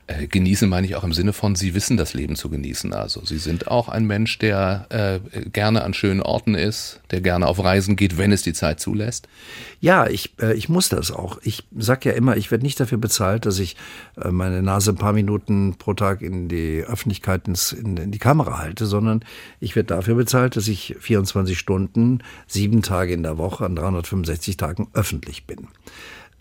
[0.09, 2.95] Äh, genießen meine ich auch im Sinne von, Sie wissen das Leben zu genießen.
[2.95, 7.47] Also Sie sind auch ein Mensch, der äh, gerne an schönen Orten ist, der gerne
[7.47, 9.29] auf Reisen geht, wenn es die Zeit zulässt.
[9.81, 11.39] Ja, ich, äh, ich muss das auch.
[11.43, 13.77] Ich sag ja immer, ich werde nicht dafür bezahlt, dass ich
[14.17, 18.19] äh, meine Nase ein paar Minuten pro Tag in die Öffentlichkeit, ins, in, in die
[18.19, 19.23] Kamera halte, sondern
[19.61, 24.57] ich werde dafür bezahlt, dass ich 24 Stunden, sieben Tage in der Woche an 365
[24.57, 25.69] Tagen öffentlich bin.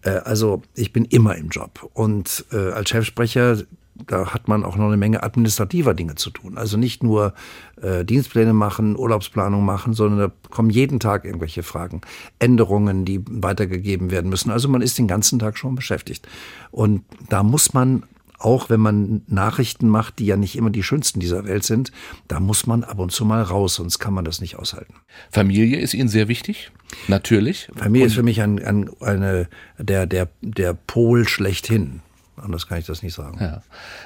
[0.04, 1.90] Äh, also ich bin immer im Job.
[1.94, 3.64] Und äh, als Chefsprecher,
[4.06, 6.58] da hat man auch noch eine Menge administrativer Dinge zu tun.
[6.58, 7.34] Also nicht nur
[7.82, 12.02] äh, Dienstpläne machen, Urlaubsplanung machen, sondern da kommen jeden Tag irgendwelche Fragen,
[12.40, 14.52] Änderungen, die weitergegeben werden müssen.
[14.52, 16.28] Also man ist den ganzen Tag schon beschäftigt.
[16.72, 18.04] Und da muss man
[18.38, 21.92] auch wenn man Nachrichten macht, die ja nicht immer die schönsten dieser Welt sind,
[22.28, 24.96] da muss man ab und zu mal raus, sonst kann man das nicht aushalten.
[25.32, 26.72] Familie ist Ihnen sehr wichtig,
[27.08, 27.70] natürlich.
[27.76, 32.02] Familie und ist für mich ein, ein, eine, der, der, der Pol schlechthin.
[32.42, 33.38] Anders kann ich das nicht sagen.
[33.40, 33.62] Ja.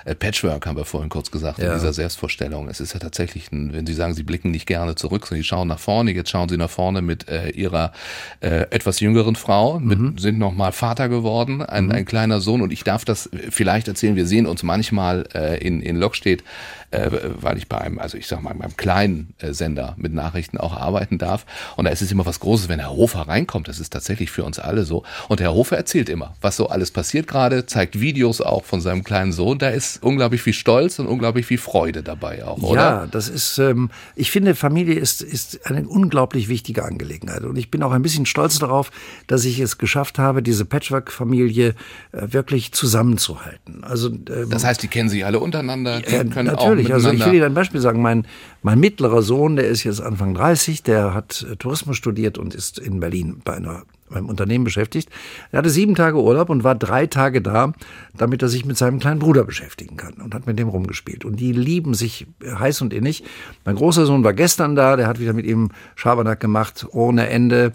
[0.05, 1.67] Äh, Patchwork haben wir vorhin kurz gesagt ja.
[1.67, 2.69] in dieser Selbstvorstellung.
[2.69, 5.47] Es ist ja tatsächlich, ein, wenn Sie sagen, Sie blicken nicht gerne zurück, sondern Sie
[5.47, 6.11] schauen nach vorne.
[6.11, 7.91] Jetzt schauen Sie nach vorne mit äh, Ihrer
[8.39, 10.17] äh, etwas jüngeren Frau, mit, mhm.
[10.17, 11.91] sind noch mal Vater geworden, ein, mhm.
[11.91, 12.61] ein kleiner Sohn.
[12.61, 14.15] Und ich darf das vielleicht erzählen.
[14.15, 16.43] Wir sehen uns manchmal äh, in in Lockstedt
[16.91, 20.57] äh, weil ich bei einem, also ich sag mal, beim kleinen äh, Sender mit Nachrichten
[20.57, 21.45] auch arbeiten darf.
[21.77, 23.67] Und da ist es immer was Großes, wenn Herr Hofer reinkommt.
[23.67, 25.03] Das ist tatsächlich für uns alle so.
[25.29, 29.03] Und Herr Hofer erzählt immer, was so alles passiert gerade, zeigt Videos auch von seinem
[29.03, 29.57] kleinen Sohn.
[29.57, 32.81] Da ist unglaublich viel Stolz und unglaublich viel Freude dabei auch, oder?
[32.81, 37.43] Ja, das ist, ähm, ich finde, Familie ist, ist eine unglaublich wichtige Angelegenheit.
[37.43, 38.91] Und ich bin auch ein bisschen stolz darauf,
[39.27, 41.73] dass ich es geschafft habe, diese Patchwork-Familie äh,
[42.11, 43.83] wirklich zusammenzuhalten.
[43.83, 46.59] Also, ähm, das heißt, die kennen sich alle untereinander, die äh, können natürlich.
[46.59, 46.93] auch natürlich.
[46.93, 48.01] Also ich will Ihnen ein Beispiel sagen.
[48.01, 48.25] Mein,
[48.61, 52.79] mein mittlerer Sohn, der ist jetzt Anfang 30, der hat äh, Tourismus studiert und ist
[52.79, 55.09] in Berlin bei einer beim Unternehmen beschäftigt.
[55.51, 57.73] Er hatte sieben Tage Urlaub und war drei Tage da,
[58.15, 61.25] damit er sich mit seinem kleinen Bruder beschäftigen kann und hat mit dem rumgespielt.
[61.25, 63.23] Und die lieben sich heiß und innig.
[63.65, 67.73] Mein großer Sohn war gestern da, der hat wieder mit ihm Schabernack gemacht, ohne Ende.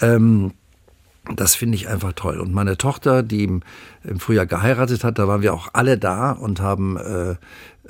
[0.00, 0.52] Ähm,
[1.34, 2.38] das finde ich einfach toll.
[2.38, 3.62] Und meine Tochter, die im,
[4.18, 7.34] Frühjahr geheiratet hat, da waren wir auch alle da und haben äh,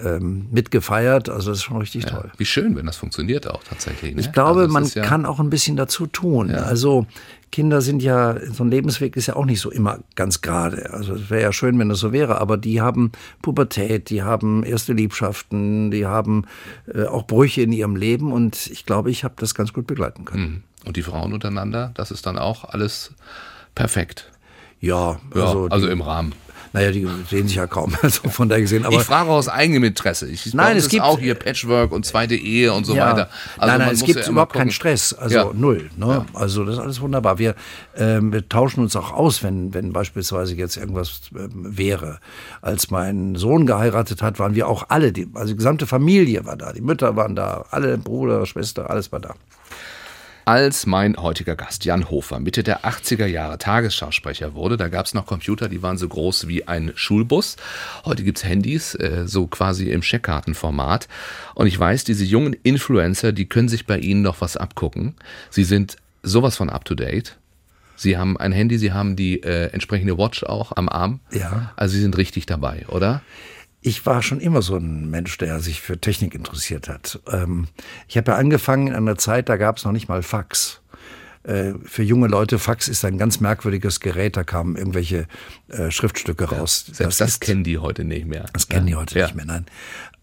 [0.02, 1.28] ähm, mitgefeiert.
[1.28, 2.30] Also das ist schon richtig ja, toll.
[2.36, 4.14] Wie schön, wenn das funktioniert auch tatsächlich.
[4.14, 4.20] Ne?
[4.20, 6.50] Ich glaube, also man ja kann auch ein bisschen dazu tun.
[6.50, 6.58] Ja.
[6.58, 7.06] Also
[7.52, 10.92] Kinder sind ja, so ein Lebensweg ist ja auch nicht so immer ganz gerade.
[10.92, 14.64] Also es wäre ja schön, wenn das so wäre, aber die haben Pubertät, die haben
[14.64, 16.44] erste Liebschaften, die haben
[16.92, 20.24] äh, auch Brüche in ihrem Leben und ich glaube, ich habe das ganz gut begleiten
[20.24, 20.42] können.
[20.42, 20.62] Mhm.
[20.84, 23.12] Und die Frauen untereinander, das ist dann auch alles
[23.74, 24.30] perfekt.
[24.80, 26.32] Ja, also, ja, also im Rahmen.
[26.76, 28.84] Naja, die sehen sich ja kaum, also von daher gesehen.
[28.84, 30.28] Aber ich frage aus eigenem Interesse.
[30.28, 33.30] Ich, nein, es gibt auch hier Patchwork und zweite Ehe und so ja, weiter.
[33.56, 35.50] Also nein, nein, es gibt ja überhaupt keinen Stress, also ja.
[35.54, 35.88] null.
[35.96, 36.26] Ne?
[36.34, 37.38] Also das ist alles wunderbar.
[37.38, 37.54] Wir,
[37.94, 42.18] äh, wir tauschen uns auch aus, wenn, wenn beispielsweise jetzt irgendwas äh, wäre.
[42.60, 46.58] Als mein Sohn geheiratet hat, waren wir auch alle, die, also die gesamte Familie war
[46.58, 46.74] da.
[46.74, 49.34] Die Mütter waren da, alle Bruder, Schwester, alles war da.
[50.48, 55.12] Als mein heutiger Gast Jan Hofer Mitte der 80er Jahre Tagesschausprecher wurde, da gab es
[55.12, 57.56] noch Computer, die waren so groß wie ein Schulbus.
[58.04, 61.08] Heute gibt's Handys, äh, so quasi im Scheckkartenformat.
[61.56, 65.16] Und ich weiß, diese jungen Influencer, die können sich bei Ihnen noch was abgucken.
[65.50, 67.38] Sie sind sowas von up-to-date.
[67.96, 71.18] Sie haben ein Handy, Sie haben die äh, entsprechende Watch auch am Arm.
[71.32, 71.72] Ja.
[71.74, 73.20] Also Sie sind richtig dabei, oder?
[73.86, 77.20] Ich war schon immer so ein Mensch, der sich für Technik interessiert hat.
[77.30, 77.68] Ähm,
[78.08, 80.80] ich habe ja angefangen in einer Zeit, da gab es noch nicht mal Fax.
[81.44, 85.28] Äh, für junge Leute, Fax ist ein ganz merkwürdiges Gerät, da kamen irgendwelche
[85.68, 86.84] äh, Schriftstücke raus.
[86.90, 88.46] Selbst das, kennen die heute nicht mehr.
[88.52, 89.26] Das kennen die heute Ja.
[89.26, 89.66] nicht mehr, nein.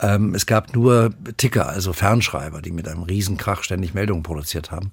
[0.01, 4.91] Ähm, es gab nur Ticker, also Fernschreiber, die mit einem Riesenkrach ständig Meldungen produziert haben.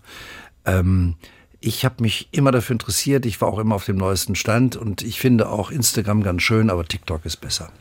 [0.64, 1.16] Ähm,
[1.58, 5.02] ich habe mich immer dafür interessiert, ich war auch immer auf dem neuesten Stand und
[5.02, 7.72] ich finde auch Instagram ganz schön, aber TikTok ist besser.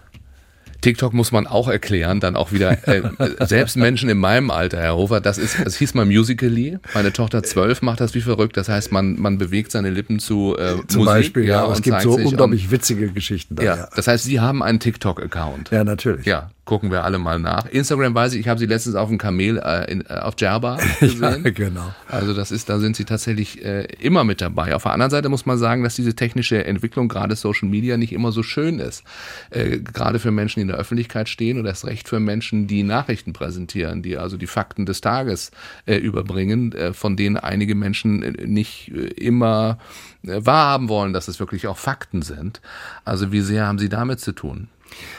[0.81, 3.01] TikTok muss man auch erklären, dann auch wieder, äh,
[3.45, 6.77] selbst Menschen in meinem Alter, Herr Hofer, das ist, es hieß mal Musically.
[6.93, 8.57] Meine Tochter zwölf macht das wie verrückt.
[8.57, 11.05] Das heißt, man, man bewegt seine Lippen zu äh, Zum Musik.
[11.05, 13.63] Beispiel, ja, aber es gibt so unglaublich witzige Geschichten da.
[13.63, 13.89] Ja, ja.
[13.95, 15.71] das heißt, Sie haben einen TikTok-Account.
[15.71, 16.25] Ja, natürlich.
[16.25, 17.65] Ja, gucken wir alle mal nach.
[17.65, 20.77] Instagram weiß ich, ich habe Sie letztens auf dem Kamel äh, in, äh, auf Djerba
[20.99, 21.43] gesehen.
[21.43, 21.93] Ja, genau.
[22.07, 24.75] Also das ist, da sind sie tatsächlich äh, immer mit dabei.
[24.75, 28.13] Auf der anderen Seite muss man sagen, dass diese technische Entwicklung, gerade Social Media, nicht
[28.13, 29.03] immer so schön ist.
[29.49, 32.83] Äh, gerade für Menschen, die in der Öffentlichkeit stehen oder erst recht für Menschen, die
[32.83, 35.51] Nachrichten präsentieren, die also die Fakten des Tages
[35.85, 39.77] äh, überbringen, äh, von denen einige Menschen äh, nicht äh, immer
[40.23, 42.61] äh, wahrhaben wollen, dass es wirklich auch Fakten sind.
[43.05, 44.69] Also wie sehr haben Sie damit zu tun?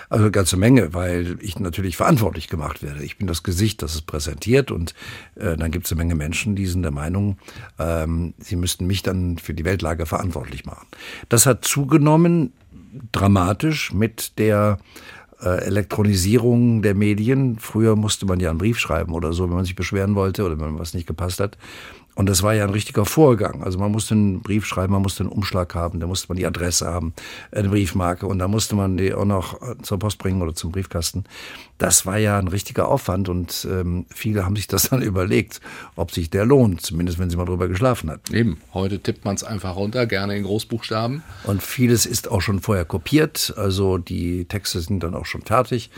[0.09, 3.03] Also eine ganze Menge, weil ich natürlich verantwortlich gemacht werde.
[3.05, 4.95] Ich bin das Gesicht, das es präsentiert und
[5.37, 7.39] äh, dann gibt es eine Menge Menschen, die sind der Meinung,
[7.79, 10.87] ähm, sie müssten mich dann für die Weltlage verantwortlich machen.
[11.29, 12.53] Das hat zugenommen
[13.13, 14.79] dramatisch mit der
[15.47, 17.59] Elektronisierung der Medien.
[17.59, 20.59] Früher musste man ja einen Brief schreiben oder so, wenn man sich beschweren wollte oder
[20.61, 21.57] wenn was nicht gepasst hat.
[22.17, 23.63] Und das war ja ein richtiger Vorgang.
[23.63, 26.47] Also man musste einen Brief schreiben, man musste einen Umschlag haben, da musste man die
[26.47, 27.15] Adresse haben,
[27.53, 31.25] eine Briefmarke und da musste man die auch noch zur Post bringen oder zum Briefkasten.
[31.79, 35.61] Das war ja ein richtiger Aufwand und ähm, viele haben sich das dann überlegt,
[35.97, 38.31] ob sich der lohnt, zumindest wenn sie mal drüber geschlafen hat.
[38.31, 41.23] Eben, heute tippt man es einfach runter, gerne in Großbuchstaben.
[41.45, 45.91] Und vieles ist auch schon vorher kopiert, also die Texte sind dann auch schon fertig.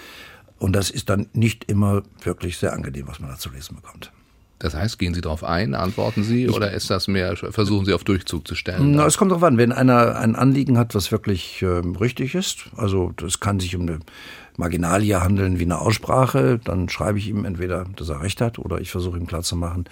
[0.59, 4.12] Und das ist dann nicht immer wirklich sehr angenehm, was man da zu lesen bekommt.
[4.62, 8.05] Das heißt, gehen Sie darauf ein, antworten Sie oder ist das mehr, versuchen Sie auf
[8.05, 8.92] Durchzug zu stellen?
[8.92, 12.66] Na, es kommt darauf an, wenn einer ein Anliegen hat, was wirklich ähm, richtig ist,
[12.77, 13.98] also das kann sich um eine
[14.57, 18.81] Marginalie handeln wie eine Aussprache, dann schreibe ich ihm entweder, dass er recht hat, oder
[18.81, 19.88] ich versuche ihm klarzumachen,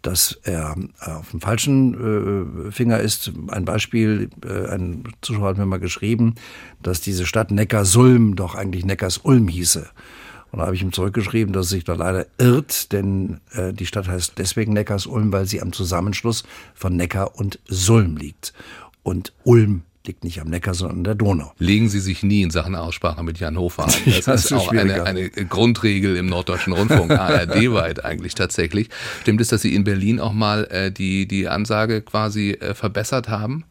[0.00, 3.30] dass er äh, auf dem falschen äh, Finger ist.
[3.48, 6.36] Ein Beispiel, äh, ein Zuschauer hat mir mal geschrieben,
[6.82, 9.86] dass diese Stadt Neckarsulm doch eigentlich Neckarsulm hieße.
[10.54, 13.86] Und da habe ich ihm zurückgeschrieben, dass er sich da leider irrt, denn äh, die
[13.86, 16.44] Stadt heißt deswegen Neckarsulm, weil sie am Zusammenschluss
[16.76, 18.52] von Neckar und Sulm liegt.
[19.02, 21.52] Und Ulm liegt nicht am Neckar, sondern an der Donau.
[21.58, 23.94] Legen Sie sich nie in Sachen Aussprache mit Jan Hofer an.
[24.06, 28.90] Das das ist auch eine, eine Grundregel im Norddeutschen Rundfunk, ARD-weit eigentlich tatsächlich.
[29.22, 33.28] Stimmt es, dass Sie in Berlin auch mal äh, die, die Ansage quasi äh, verbessert
[33.28, 33.64] haben?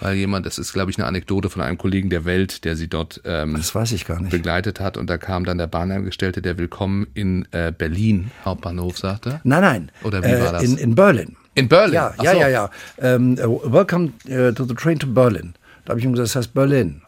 [0.00, 2.88] Weil jemand, das ist glaube ich eine Anekdote von einem Kollegen der Welt, der Sie
[2.88, 4.30] dort ähm, Das weiß ich gar nicht.
[4.30, 9.40] begleitet hat und da kam dann der Bahnangestellte, der Willkommen in äh, Berlin Hauptbahnhof sagte.
[9.44, 9.90] Nein, nein.
[10.04, 10.62] Oder wie war das?
[10.64, 11.36] In, in Berlin.
[11.54, 11.94] In Berlin?
[11.94, 12.38] Ja, Ach ja, so.
[12.40, 12.70] ja, ja.
[12.98, 15.54] Ähm, uh, welcome uh, to the train to Berlin.
[15.86, 17.00] Da habe ich ihm gesagt, das heißt Berlin.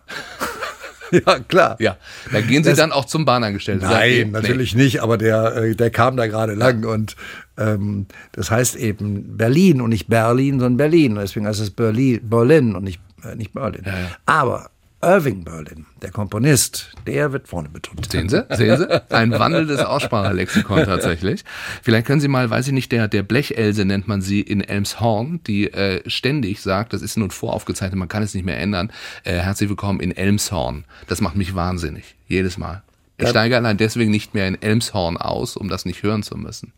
[1.27, 1.77] ja, klar.
[1.79, 1.97] Ja,
[2.33, 3.89] da gehen Sie dann auch zum Bahnangestellten.
[3.89, 7.17] Nee, Nein, natürlich nicht, aber der, äh, der kam da gerade lang und
[7.57, 11.13] ähm, das heißt eben Berlin und nicht Berlin, sondern Berlin.
[11.13, 13.83] Und Deswegen heißt es Berlin, Berlin und nicht, äh, nicht Berlin.
[14.27, 18.11] Aber Irving Berlin, der Komponist, der wird vorne betont.
[18.11, 18.45] Sehen Sie?
[18.51, 19.13] Sehen Sie?
[19.15, 21.45] Ein wandelndes Aussprachelexikon tatsächlich.
[21.83, 25.41] Vielleicht können Sie mal, weiß ich nicht, der, der Blechelse nennt man sie in Elmshorn,
[25.47, 28.91] die äh, ständig sagt, das ist nun voraufgezeichnet, man kann es nicht mehr ändern,
[29.23, 30.85] äh, herzlich willkommen in Elmshorn.
[31.07, 32.17] Das macht mich wahnsinnig.
[32.27, 32.83] Jedes Mal.
[33.19, 36.73] Ich steige allein deswegen nicht mehr in Elmshorn aus, um das nicht hören zu müssen.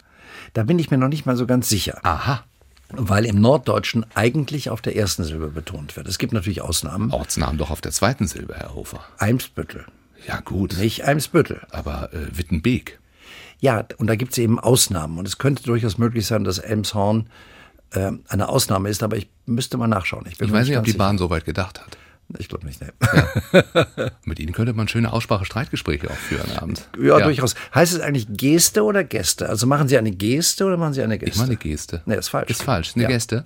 [0.52, 2.00] Da bin ich mir noch nicht mal so ganz sicher.
[2.02, 2.44] Aha.
[2.92, 6.06] Weil im Norddeutschen eigentlich auf der ersten Silbe betont wird.
[6.08, 7.12] Es gibt natürlich Ausnahmen.
[7.12, 9.00] Ortsnamen doch auf der zweiten Silbe, Herr Hofer.
[9.18, 9.84] Eimsbüttel,
[10.26, 10.76] Ja, gut.
[10.78, 11.60] nicht Eimsbüttel.
[11.70, 12.98] Aber äh, Wittenbeek.
[13.60, 15.18] Ja, und da gibt es eben Ausnahmen.
[15.18, 17.28] Und es könnte durchaus möglich sein, dass Elmshorn
[17.92, 20.24] äh, eine Ausnahme ist, aber ich müsste mal nachschauen.
[20.30, 21.96] Ich mir weiß nicht, ob die Bahn so weit gedacht hat.
[22.38, 22.92] Ich glaube nicht, ne.
[24.24, 26.88] Mit Ihnen könnte man schöne Aussprache-Streitgespräche auch führen abends.
[27.00, 27.54] Ja, durchaus.
[27.74, 29.48] Heißt es eigentlich Geste oder Gäste?
[29.48, 31.34] Also machen Sie eine Geste oder machen Sie eine Geste?
[31.34, 32.02] Ich meine Geste.
[32.06, 32.50] Nee, ist falsch.
[32.50, 32.92] Ist falsch.
[32.94, 33.08] Eine Ja.
[33.08, 33.44] Geste.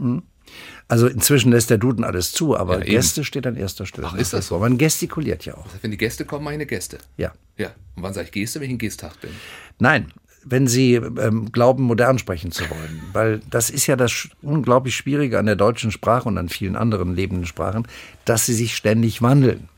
[0.86, 2.84] Also inzwischen lässt der Duden alles zu, aber Ja.
[2.84, 4.06] Gäste steht an erster Stelle.
[4.10, 4.58] Ach, ist das so?
[4.58, 5.66] Man gestikuliert ja auch.
[5.82, 6.98] Wenn die Gäste kommen, mache ich eine Gäste.
[7.16, 7.32] Ja.
[7.56, 7.68] Ja.
[7.96, 9.30] Und wann sage ich Geste, wenn ich in Geesthacht bin?
[9.78, 10.12] Nein,
[10.44, 13.02] wenn Sie ähm, glauben, modern sprechen zu wollen.
[13.12, 17.14] Weil das ist ja das unglaublich Schwierige an der deutschen Sprache und an vielen anderen
[17.14, 17.86] lebenden Sprachen,
[18.24, 19.68] dass sie sich ständig wandeln.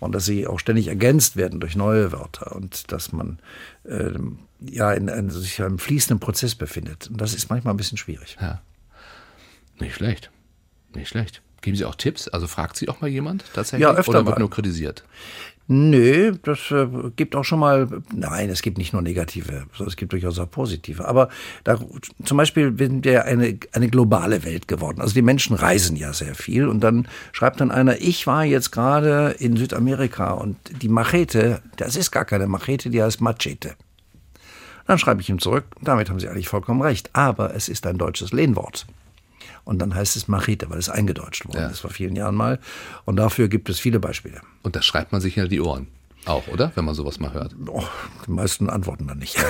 [0.00, 3.40] Und dass sie auch ständig ergänzt werden durch neue Wörter und dass man
[3.82, 4.12] äh,
[4.60, 7.08] ja in, in sich einem fließenden Prozess befindet.
[7.10, 8.36] Und das ist manchmal ein bisschen schwierig.
[8.40, 8.62] Ja.
[9.80, 10.30] Nicht schlecht.
[10.94, 11.42] Nicht schlecht.
[11.62, 12.28] Geben Sie auch Tipps?
[12.28, 13.82] Also fragt Sie auch mal jemand tatsächlich?
[13.88, 14.40] Ja, öfter Oder wird mal.
[14.40, 15.02] nur kritisiert?
[15.70, 20.12] Nö, das äh, gibt auch schon mal, nein, es gibt nicht nur negative, es gibt
[20.14, 21.06] durchaus auch positive.
[21.06, 21.28] Aber
[21.62, 21.78] da,
[22.24, 25.02] zum Beispiel sind wir eine, eine globale Welt geworden.
[25.02, 28.72] Also die Menschen reisen ja sehr viel und dann schreibt dann einer, ich war jetzt
[28.72, 33.74] gerade in Südamerika und die Machete, das ist gar keine Machete, die heißt Machete.
[34.86, 37.98] Dann schreibe ich ihm zurück, damit haben Sie eigentlich vollkommen recht, aber es ist ein
[37.98, 38.86] deutsches Lehnwort.
[39.68, 41.68] Und dann heißt es Machete, weil es eingedeutscht worden Ja.
[41.68, 42.58] ist vor vielen Jahren mal.
[43.04, 44.40] Und dafür gibt es viele Beispiele.
[44.62, 45.88] Und das schreibt man sich hinter die Ohren.
[46.24, 46.72] Auch, oder?
[46.74, 47.54] Wenn man sowas mal hört.
[47.66, 47.84] Oh,
[48.26, 49.36] die meisten antworten dann nicht.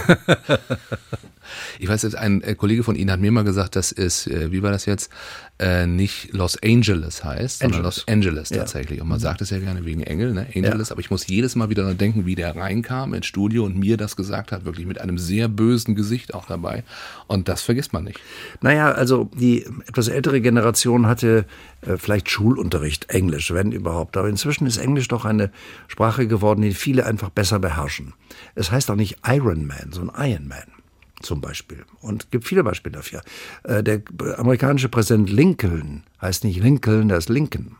[1.78, 4.50] Ich weiß jetzt, ein äh, Kollege von Ihnen hat mir mal gesagt, dass es, äh,
[4.52, 5.10] wie war das jetzt,
[5.58, 7.96] äh, nicht Los Angeles heißt, sondern Angeles.
[7.96, 8.58] Los Angeles Ja.
[8.58, 9.00] Tatsächlich.
[9.00, 10.46] Und man sagt es ja gerne wegen Engel, ne?
[10.54, 13.76] Angeles, aber ich muss jedes Mal wieder daran denken, wie der reinkam ins Studio und
[13.76, 16.84] mir das gesagt hat, wirklich mit einem sehr bösen Gesicht auch dabei.
[17.26, 18.20] Und das vergisst man nicht.
[18.60, 21.44] Naja, also die etwas ältere Generation hatte
[21.82, 24.16] äh, vielleicht Schulunterricht Englisch, wenn überhaupt.
[24.16, 25.50] Aber inzwischen ist Englisch doch eine
[25.88, 28.14] Sprache geworden, die viele einfach besser beherrschen.
[28.54, 30.77] Es heißt auch nicht Iron Man, sondern Iron Man
[31.20, 31.84] zum Beispiel.
[32.00, 33.22] Und gibt viele Beispiele dafür.
[33.64, 34.02] Äh, der
[34.36, 37.76] amerikanische Präsident Lincoln heißt nicht Lincoln, der ist Lincoln.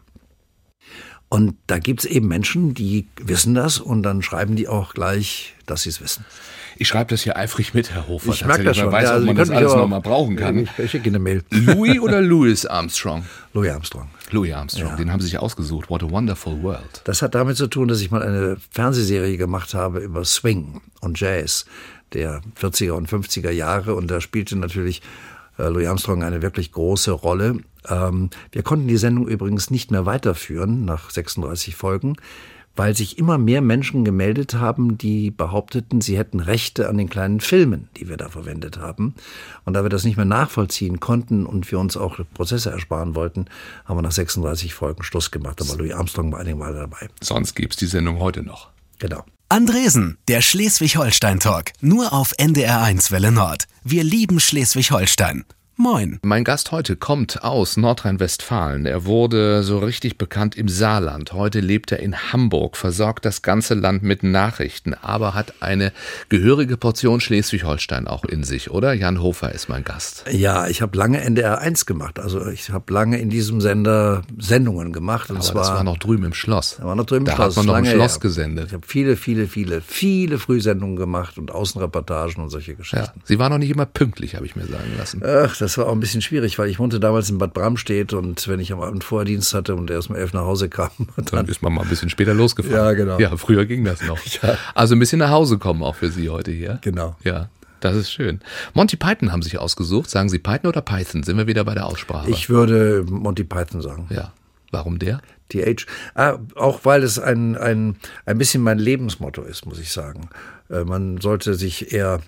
[1.31, 5.55] Und da gibt es eben Menschen, die wissen das und dann schreiben die auch gleich,
[5.67, 6.25] dass sie es wissen.
[6.81, 8.33] Ich schreibe das hier eifrig mit, Herr Hofer.
[8.33, 8.87] Ich merke das schon.
[8.87, 10.59] Man weiß, Ja, ob also man Sie das alles nochmal brauchen kann.
[10.59, 11.43] Ich, ich schicke eine Mail.
[11.51, 13.25] Louis oder Louis Armstrong?
[13.53, 14.09] Louis Armstrong.
[14.31, 15.91] Louis Armstrong, den haben Sie sich ausgesucht.
[15.91, 17.03] What a wonderful world.
[17.05, 21.19] Das hat damit zu tun, dass ich mal eine Fernsehserie gemacht habe über Swing und
[21.19, 21.67] Jazz
[22.13, 25.03] der 40er und 50er Jahre und da spielte natürlich
[25.59, 27.59] äh, Louis Armstrong eine wirklich große Rolle.
[27.89, 32.17] Ähm, wir konnten die Sendung übrigens nicht mehr weiterführen nach 36 Folgen,
[32.77, 37.41] weil sich immer mehr Menschen gemeldet haben, die behaupteten, sie hätten Rechte an den kleinen
[37.41, 39.15] Filmen, die wir da verwendet haben.
[39.65, 43.47] Und da wir das nicht mehr nachvollziehen konnten und wir uns auch Prozesse ersparen wollten,
[43.85, 45.61] haben wir nach 36 Folgen Schluss gemacht.
[45.61, 47.09] Aber Louis Armstrong war einige Mal dabei.
[47.21, 48.69] Sonst gibt's die Sendung heute noch.
[49.01, 49.25] Genau.
[49.51, 51.73] Andresen, der Schleswig-Holstein-Talk.
[51.81, 53.65] Nur auf NDR1 Welle Nord.
[53.83, 55.47] Wir lieben Schleswig-Holstein.
[55.81, 56.19] Moin.
[56.25, 58.85] Mein Gast heute kommt aus Nordrhein-Westfalen.
[58.85, 61.33] Er wurde so richtig bekannt im Saarland.
[61.35, 65.93] Heute lebt er in Hamburg, versorgt das ganze Land mit Nachrichten, aber hat eine
[66.31, 68.93] gehörige Portion Schleswig-Holstein auch in sich, oder?
[68.93, 70.25] Jan Hofer ist mein Gast.
[70.33, 72.19] Ja, ich habe lange NDR 1 gemacht.
[72.19, 75.31] Also ich habe lange in diesem Sender Sendungen gemacht.
[75.31, 76.79] Und Aber zwar das war noch drüben im Schloss.
[76.81, 77.57] Da war noch drüben im da Schloss.
[77.57, 78.21] hat man noch im Schloss her.
[78.21, 78.67] gesendet.
[78.67, 82.79] Ich habe viele, viele, viele, viele Frühsendungen gemacht und Außenreportagen und solche Ja.
[82.79, 83.21] Geschichten.
[83.23, 85.23] Sie war noch nicht immer pünktlich, habe ich mir sagen lassen.
[85.25, 88.47] Ach, das war auch ein bisschen schwierig, weil ich wohnte damals in Bad Bramstedt und
[88.49, 91.25] wenn ich am Abend vorher Dienst hatte und erst um elf nach Hause kam, Dann
[91.27, 92.77] dann ist man mal ein bisschen später losgefahren.
[92.77, 93.19] Ja, genau.
[93.19, 94.19] Ja, früher ging das noch.
[94.75, 96.79] Also ein bisschen nach Hause kommen auch für Sie heute hier.
[96.83, 97.17] Genau.
[97.25, 97.49] Ja,
[97.81, 98.41] das ist schön.
[98.75, 100.09] Monty Python haben sich ausgesucht.
[100.09, 101.23] Sagen Sie Python oder Python?
[101.23, 102.31] Sind wir wieder bei der Aussprache?
[102.31, 104.07] ich würde Monty Python sagen.
[104.11, 104.33] Ja.
[104.71, 105.21] Warum der?
[105.49, 105.87] TH.
[106.15, 110.29] Ah, auch weil es ein, ein, ein bisschen mein Lebensmotto ist, muss ich sagen.
[110.71, 112.21] Äh, man sollte sich eher,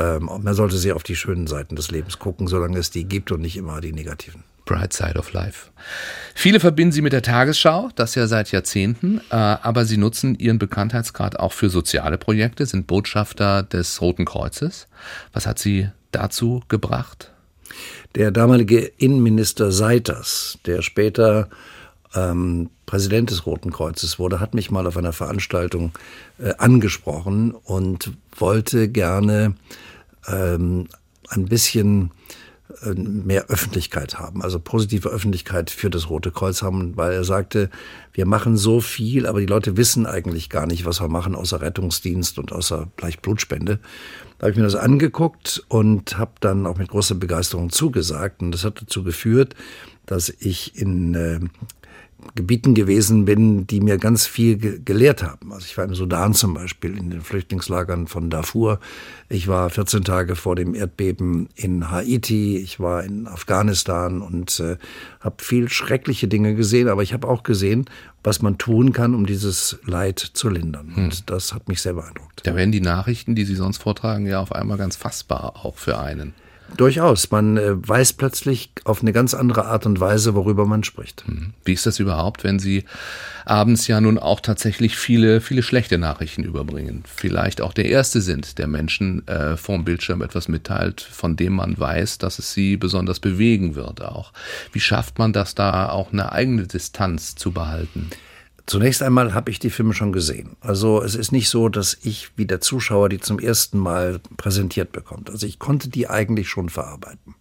[0.00, 3.32] ähm, man sollte sehr auf die schönen Seiten des Lebens gucken, solange es die gibt
[3.32, 4.44] und nicht immer die negativen.
[4.64, 5.70] Bright Side of Life.
[6.34, 10.58] Viele verbinden sie mit der Tagesschau, das ja seit Jahrzehnten, äh, aber sie nutzen ihren
[10.58, 14.86] Bekanntheitsgrad auch für soziale Projekte, sind Botschafter des Roten Kreuzes.
[15.32, 17.32] Was hat sie dazu gebracht?
[18.14, 21.48] Der damalige Innenminister Seiters, der später
[22.14, 25.92] ähm, Präsident des Roten Kreuzes wurde, hat mich mal auf einer Veranstaltung
[26.38, 29.54] äh, angesprochen und wollte gerne
[30.30, 30.88] ähm,
[31.28, 32.10] ein bisschen
[32.82, 37.70] äh, mehr Öffentlichkeit haben, also positive Öffentlichkeit für das Rote Kreuz haben, weil er sagte,
[38.12, 41.60] wir machen so viel, aber die Leute wissen eigentlich gar nicht, was wir machen, außer
[41.60, 43.80] Rettungsdienst und außer vielleicht Blutspende.
[44.38, 48.40] Da habe ich mir das angeguckt und habe dann auch mit großer Begeisterung zugesagt.
[48.40, 49.54] Und das hat dazu geführt,
[50.06, 51.40] dass ich in äh,
[52.34, 55.52] Gebieten gewesen bin, die mir ganz viel ge gelehrt haben.
[55.52, 58.80] Also ich war im Sudan zum Beispiel, in den Flüchtlingslagern von Darfur.
[59.28, 62.58] Ich war 14 Tage vor dem Erdbeben in Haiti.
[62.58, 64.76] Ich war in Afghanistan und äh,
[65.20, 66.88] habe viel schreckliche Dinge gesehen.
[66.88, 67.86] Aber ich habe auch gesehen,
[68.22, 70.92] was man tun kann, um dieses Leid zu lindern.
[70.96, 72.42] Und das hat mich sehr beeindruckt.
[72.44, 75.98] Da werden die Nachrichten, die Sie sonst vortragen, ja auf einmal ganz fassbar auch für
[75.98, 76.34] einen.
[76.76, 77.30] Durchaus.
[77.30, 81.24] Man äh, weiß plötzlich auf eine ganz andere Art und Weise, worüber man spricht.
[81.26, 81.52] Hm.
[81.64, 82.84] Wie ist das überhaupt, wenn Sie
[83.44, 87.04] abends ja nun auch tatsächlich viele, viele schlechte Nachrichten überbringen?
[87.06, 91.78] Vielleicht auch der Erste sind, der Menschen äh, vorm Bildschirm etwas mitteilt, von dem man
[91.78, 94.32] weiß, dass es sie besonders bewegen wird auch.
[94.72, 98.10] Wie schafft man das da auch eine eigene Distanz zu behalten?
[98.70, 100.50] Zunächst einmal habe ich die Filme schon gesehen.
[100.60, 104.92] Also es ist nicht so, dass ich wie der Zuschauer die zum ersten Mal präsentiert
[104.92, 105.28] bekommt.
[105.28, 107.34] Also ich konnte die eigentlich schon verarbeiten.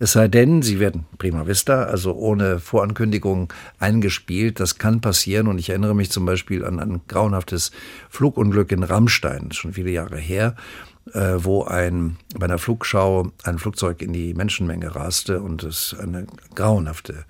[0.00, 4.58] Es sei denn, sie werden prima vista, also ohne Vorankündigung eingespielt.
[4.58, 5.46] Das kann passieren.
[5.46, 7.70] Und ich erinnere mich zum Beispiel an ein grauenhaftes
[8.10, 10.56] Flugunglück in Rammstein, schon viele Jahre her,
[11.12, 16.26] äh, wo ein, bei einer Flugschau ein Flugzeug in die Menschenmenge raste und es eine
[16.56, 17.26] grauenhafte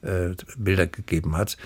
[0.00, 1.58] äh, Bilder gegeben hat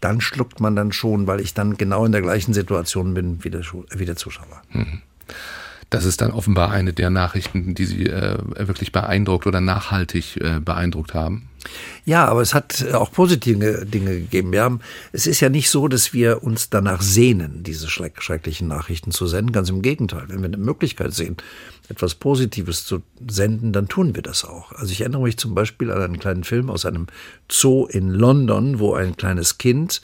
[0.00, 3.50] dann schluckt man dann schon, weil ich dann genau in der gleichen Situation bin wie
[3.50, 4.62] der, wie der Zuschauer.
[4.72, 5.02] Mhm.
[5.90, 10.58] Das ist dann offenbar eine der Nachrichten, die Sie äh, wirklich beeindruckt oder nachhaltig äh,
[10.58, 11.48] beeindruckt haben.
[12.04, 14.52] Ja, aber es hat auch positive Dinge gegeben.
[14.52, 14.80] Wir haben,
[15.12, 19.52] es ist ja nicht so, dass wir uns danach sehnen, diese schrecklichen Nachrichten zu senden.
[19.52, 20.24] Ganz im Gegenteil.
[20.28, 21.36] Wenn wir eine Möglichkeit sehen,
[21.88, 24.72] etwas Positives zu senden, dann tun wir das auch.
[24.72, 27.06] Also ich erinnere mich zum Beispiel an einen kleinen Film aus einem
[27.50, 30.00] Zoo in London, wo ein kleines Kind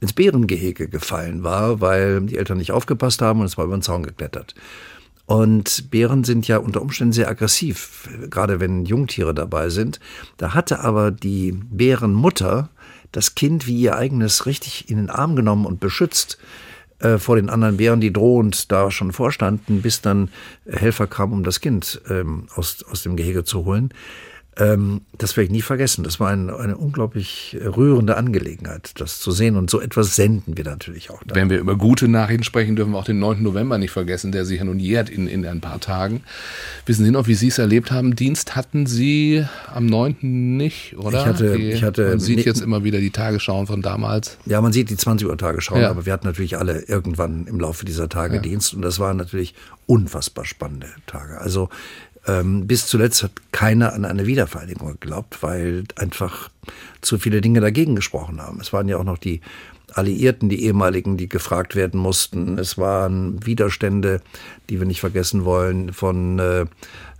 [0.00, 3.82] ins Bärengehege gefallen war, weil die Eltern nicht aufgepasst haben und es war über den
[3.82, 4.54] Zaun geklettert.
[5.26, 9.98] Und Bären sind ja unter Umständen sehr aggressiv, gerade wenn Jungtiere dabei sind.
[10.36, 12.70] Da hatte aber die Bärenmutter
[13.12, 16.38] das Kind wie ihr eigenes richtig in den Arm genommen und beschützt
[17.00, 20.30] äh, vor den anderen Bären, die drohend da schon vorstanden, bis dann
[20.64, 23.90] Helfer kamen, um das Kind ähm, aus, aus dem Gehege zu holen.
[24.58, 26.02] Ähm, das werde ich nie vergessen.
[26.02, 29.56] Das war ein, eine unglaublich rührende Angelegenheit, das zu sehen.
[29.56, 31.22] Und so etwas senden wir natürlich auch.
[31.24, 31.36] Dann.
[31.36, 33.42] Wenn wir über gute Nachrichten sprechen, dürfen wir auch den 9.
[33.42, 36.22] November nicht vergessen, der sich ja nun jährt in, in ein paar Tagen.
[36.86, 38.16] Wissen Sie noch, wie Sie es erlebt haben?
[38.16, 40.16] Dienst hatten Sie am 9.
[40.56, 41.20] nicht, oder?
[41.20, 44.38] Ich hatte, ich hatte, man sieht jetzt immer wieder die Tagesschauen von damals.
[44.46, 45.90] Ja, man sieht die 20 Uhr Tagesschauen, ja.
[45.90, 48.42] aber wir hatten natürlich alle irgendwann im Laufe dieser Tage ja.
[48.42, 48.72] Dienst.
[48.72, 49.54] Und das waren natürlich
[49.86, 51.40] unfassbar spannende Tage.
[51.40, 51.68] Also
[52.26, 56.50] ähm, bis zuletzt hat keiner an eine Wiedervereinigung geglaubt, weil einfach
[57.00, 58.60] zu viele Dinge dagegen gesprochen haben.
[58.60, 59.40] Es waren ja auch noch die
[59.94, 62.58] Alliierten, die ehemaligen, die gefragt werden mussten.
[62.58, 64.20] Es waren Widerstände,
[64.68, 66.66] die wir nicht vergessen wollen, von äh,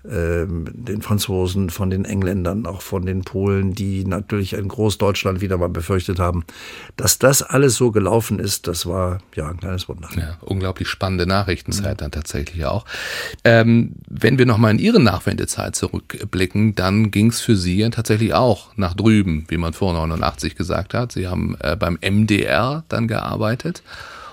[0.09, 5.69] den Franzosen, von den Engländern, auch von den Polen, die natürlich in Großdeutschland wieder mal
[5.69, 6.45] befürchtet haben.
[6.97, 10.09] Dass das alles so gelaufen ist, das war ja ein kleines Wunder.
[10.17, 12.85] Ja, unglaublich spannende Nachrichtenzeit dann tatsächlich auch.
[13.45, 18.35] Ähm, wenn wir nochmal in Ihre Nachwendezeit zurückblicken, dann ging es für Sie ja tatsächlich
[18.35, 21.13] auch nach drüben, wie man vor 89 gesagt hat.
[21.13, 23.83] Sie haben äh, beim MDR dann gearbeitet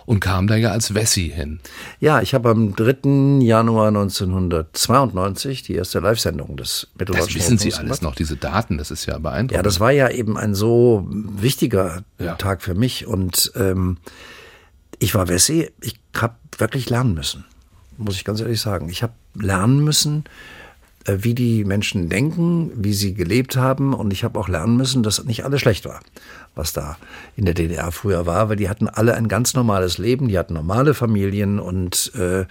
[0.05, 1.59] und kam da ja als Wessi hin.
[1.99, 3.41] Ja, ich habe am 3.
[3.41, 8.91] Januar 1992 die erste Live-Sendung des Mitteldeutschen Das wissen Sie alles noch, diese Daten, das
[8.91, 9.51] ist ja beeindruckend.
[9.57, 12.35] Ja, das war ja eben ein so wichtiger ja.
[12.35, 13.97] Tag für mich und ähm,
[14.99, 17.45] ich war Wessi, ich habe wirklich lernen müssen,
[17.97, 18.89] muss ich ganz ehrlich sagen.
[18.89, 20.23] Ich habe lernen müssen,
[21.05, 23.93] wie die Menschen denken, wie sie gelebt haben.
[23.93, 25.99] Und ich habe auch lernen müssen, dass nicht alles schlecht war,
[26.55, 26.97] was da
[27.35, 30.53] in der DDR früher war, weil die hatten alle ein ganz normales Leben, die hatten
[30.53, 32.45] normale Familien und äh,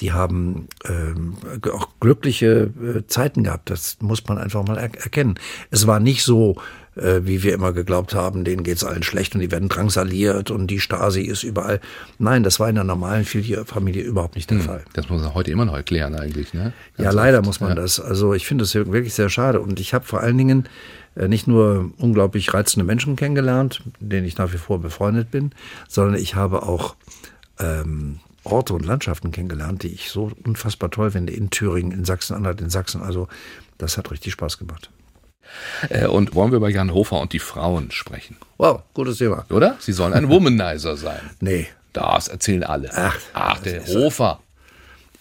[0.00, 3.70] die haben äh, auch glückliche äh, Zeiten gehabt.
[3.70, 5.36] Das muss man einfach mal er erkennen.
[5.70, 6.56] Es war nicht so,
[6.96, 10.66] äh, wie wir immer geglaubt haben, denen geht's allen schlecht und die werden drangsaliert und
[10.66, 11.80] die Stasi ist überall.
[12.18, 14.84] Nein, das war in der normalen Familie überhaupt nicht der hm, Fall.
[14.92, 16.72] Das muss man heute immer noch erklären eigentlich, ne?
[16.96, 17.46] Ganz ja, leider oft.
[17.46, 17.76] muss man ja.
[17.76, 18.00] das.
[18.00, 20.68] Also ich finde das wirklich sehr schade und ich habe vor allen Dingen
[21.14, 25.52] äh, nicht nur unglaublich reizende Menschen kennengelernt, mit denen ich nach wie vor befreundet bin,
[25.88, 26.96] sondern ich habe auch
[27.58, 32.60] ähm, Orte und Landschaften kennengelernt, die ich so unfassbar toll finde, in Thüringen, in Sachsen-Anhalt,
[32.60, 33.02] in Sachsen.
[33.02, 33.28] Also
[33.78, 34.90] das hat richtig Spaß gemacht.
[35.88, 38.36] Äh, und wollen wir über Jan Hofer und die Frauen sprechen?
[38.58, 39.44] Wow, gutes Thema.
[39.50, 39.76] Oder?
[39.80, 41.20] Sie sollen ein Womanizer sein.
[41.40, 41.66] Nee.
[41.92, 42.90] Das erzählen alle.
[42.94, 44.40] Ach, Ach der Hofer.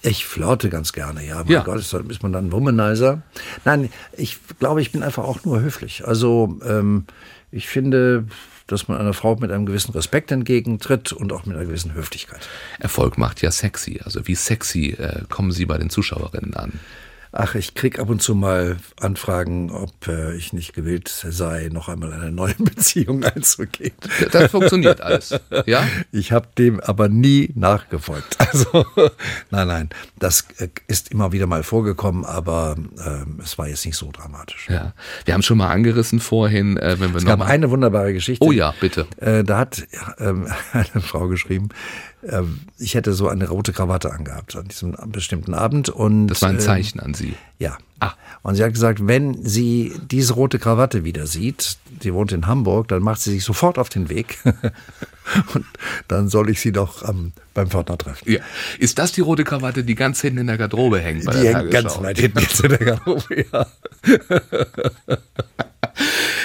[0.03, 1.37] Ich flirte ganz gerne, ja.
[1.43, 1.63] Mein ja.
[1.63, 3.21] Gott, ist man dann ein Womanizer?
[3.65, 6.07] Nein, ich glaube, ich bin einfach auch nur höflich.
[6.07, 7.05] Also ähm,
[7.51, 8.25] ich finde,
[8.67, 12.47] dass man einer Frau mit einem gewissen Respekt entgegentritt und auch mit einer gewissen Höflichkeit.
[12.79, 13.99] Erfolg macht ja sexy.
[14.03, 16.79] Also wie sexy äh, kommen Sie bei den Zuschauerinnen an?
[17.33, 21.87] Ach, ich krieg ab und zu mal Anfragen, ob äh, ich nicht gewillt sei, noch
[21.87, 23.93] einmal eine neue Beziehung einzugehen.
[24.33, 25.87] Das funktioniert alles, ja?
[26.11, 28.37] Ich habe dem aber nie nachgefolgt.
[28.51, 28.85] Also
[29.49, 29.89] nein, nein,
[30.19, 34.67] das äh, ist immer wieder mal vorgekommen, aber äh, es war jetzt nicht so dramatisch.
[34.69, 38.11] Ja, wir haben schon mal angerissen vorhin, äh, wenn wir es noch gab eine wunderbare
[38.11, 38.45] Geschichte.
[38.45, 39.07] Oh ja, bitte.
[39.21, 40.25] Äh, da hat äh,
[40.73, 41.69] eine Frau geschrieben,
[42.23, 42.41] äh,
[42.77, 45.89] ich hätte so eine rote Krawatte angehabt an diesem bestimmten Abend.
[45.89, 47.35] Und, Das war ein äh, Zeichen an Sie.
[47.59, 47.77] ja.
[47.99, 48.13] Ah.
[48.41, 52.87] Und sie hat gesagt, wenn sie diese rote Krawatte wieder sieht, sie wohnt in Hamburg,
[52.87, 54.39] dann macht sie sich sofort auf den Weg.
[55.53, 55.65] und
[56.07, 58.31] dann soll ich sie doch am, beim Pförtner treffen.
[58.31, 58.39] Ja.
[58.79, 61.31] Ist das die rote Krawatte, die ganz hinten in der Garderobe hängt?
[61.31, 63.67] Die hängt ganz weit hinten in der Garderobe, ja.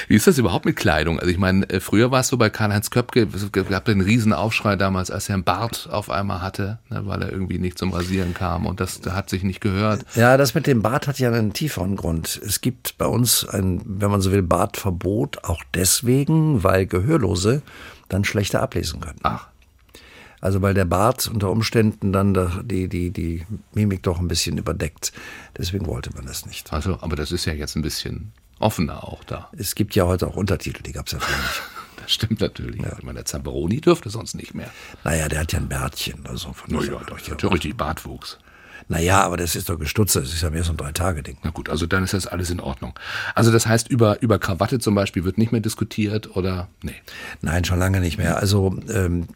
[0.08, 1.18] Wie ist das überhaupt mit Kleidung?
[1.18, 4.32] Also ich meine, äh, früher war es so bei Karl-Heinz Köpke, es gab einen riesen
[4.32, 7.92] Aufschrei damals, als er einen Bart auf einmal hatte, ne, weil er irgendwie nicht zum
[7.92, 10.04] Rasieren kam und das hat sich nicht gehört.
[10.14, 12.40] Ja, das mit dem Bart hat ja einen tieferen Grund.
[12.44, 17.62] Es gibt bei uns ein, wenn man so will, Bartverbot, auch deswegen, weil Gehörlose
[18.08, 19.18] dann schlechter ablesen können.
[19.24, 19.48] Ach,
[20.40, 23.44] Also weil der Bart unter Umständen dann da- die, die, die
[23.74, 25.12] Mimik doch ein bisschen überdeckt.
[25.58, 26.72] Deswegen wollte man das nicht.
[26.72, 29.48] also, aber das ist ja jetzt ein bisschen offener auch da.
[29.56, 31.62] Es gibt ja heute auch Untertitel, die gab es ja früher nicht.
[32.02, 32.76] Das stimmt natürlich.
[32.80, 34.70] Ich meine, der Zamperoni dürfte sonst nicht mehr.
[35.02, 36.24] Naja, der hat ja ein Bärtchen.
[36.28, 38.38] Also von Naja, daher- doch, ja, richtig Bartwuchs.
[38.86, 40.14] Naja, aber das ist doch gestutzt.
[40.14, 41.38] Das ist ja mehr so ein Drei-Tage-Ding.
[41.42, 42.96] Na gut, also dann ist das alles in Ordnung.
[43.34, 46.94] Also das heißt, über, über Krawatte zum Beispiel wird nicht mehr diskutiert oder, nee.
[47.42, 48.36] Nein, schon lange nicht mehr.
[48.36, 49.26] Also ähm,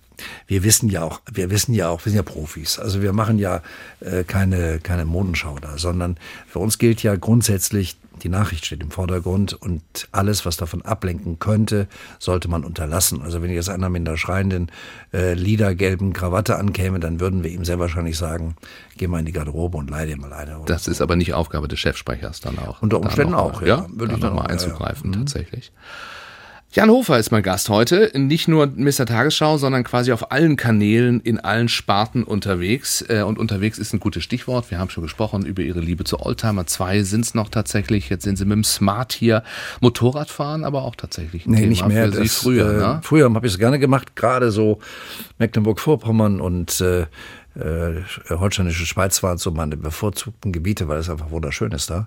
[0.46, 2.78] wir wissen ja auch, wir wissen ja auch, wir sind ja Profis.
[2.78, 3.62] Also wir machen ja
[3.98, 8.90] äh, keine keine Modenschau da, sondern für uns gilt ja grundsätzlich die Nachricht steht im
[8.90, 9.82] Vordergrund und
[10.12, 11.86] alles, was davon ablenken könnte,
[12.18, 13.22] sollte man unterlassen.
[13.22, 14.70] Also wenn jetzt einer mit einer schreienden
[15.12, 18.56] äh, liedergelben Krawatte ankäme, dann würden wir ihm sehr wahrscheinlich sagen,
[18.96, 20.56] geh mal in die Garderobe und leih dir mal eine.
[20.58, 22.82] Oder Das ist aber nicht Aufgabe des Chefsprechers dann auch.
[22.82, 23.66] Unter Umständen mal- auch, ja.
[23.68, 23.86] ja.
[23.88, 24.52] Würde Dann ich noch auch, mal ja, ja.
[24.52, 25.26] einzugreifen, Mhm.
[26.72, 28.12] Jan Hofer ist mein Gast heute.
[28.14, 29.04] Nicht nur Mr.
[29.04, 33.02] Tagesschau, sondern quasi auf allen Kanälen, in allen Sparten unterwegs.
[33.08, 34.70] Äh, Und unterwegs ist ein gutes Stichwort.
[34.70, 36.66] Wir haben schon gesprochen über Ihre Liebe zu Oldtimer.
[36.68, 38.08] Zwei sind es noch tatsächlich.
[38.08, 39.42] Jetzt sind Sie mit dem Smart hier.
[39.80, 42.04] Motorradfahren, aber auch tatsächlich ein Nee, Thema nicht mehr.
[42.06, 42.70] für Sie Das, früher.
[42.70, 43.00] äh, ne?
[43.02, 44.78] Früher habe ich es gerne gemacht, gerade so
[45.38, 47.00] Mecklenburg-Vorpommern und äh,
[47.58, 48.00] äh,
[48.30, 52.06] holsteinische Schweiz waren so meine bevorzugten Gebiete, weil es einfach wunderschön ist da.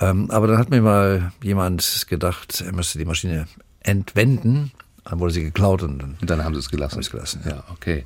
[0.00, 3.46] Ähm, aber dann hat mir mal jemand gedacht, er müsste die Maschine
[3.82, 4.72] entwenden.
[5.04, 6.94] Dann wurde sie geklaut und dann Und dann haben Sie es gelassen.
[6.94, 7.64] Hab ich's gelassen, ja.
[7.72, 8.04] okay.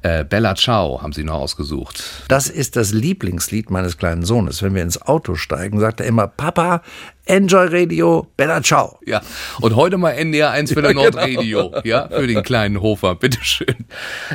[0.00, 2.02] Äh, Bella Ciao haben Sie noch ausgesucht.
[2.28, 4.62] Das ist das Lieblingslied meines kleinen Sohnes.
[4.62, 6.82] Wenn wir ins Auto steigen, sagt er immer, Papa,
[7.28, 8.98] Enjoy Radio, Bella Ciao.
[9.04, 9.20] Ja,
[9.60, 11.20] und heute mal NDR 1 für der Ja, genau.
[11.20, 13.84] Nordradio, ja, für den kleinen Hofer, bitteschön.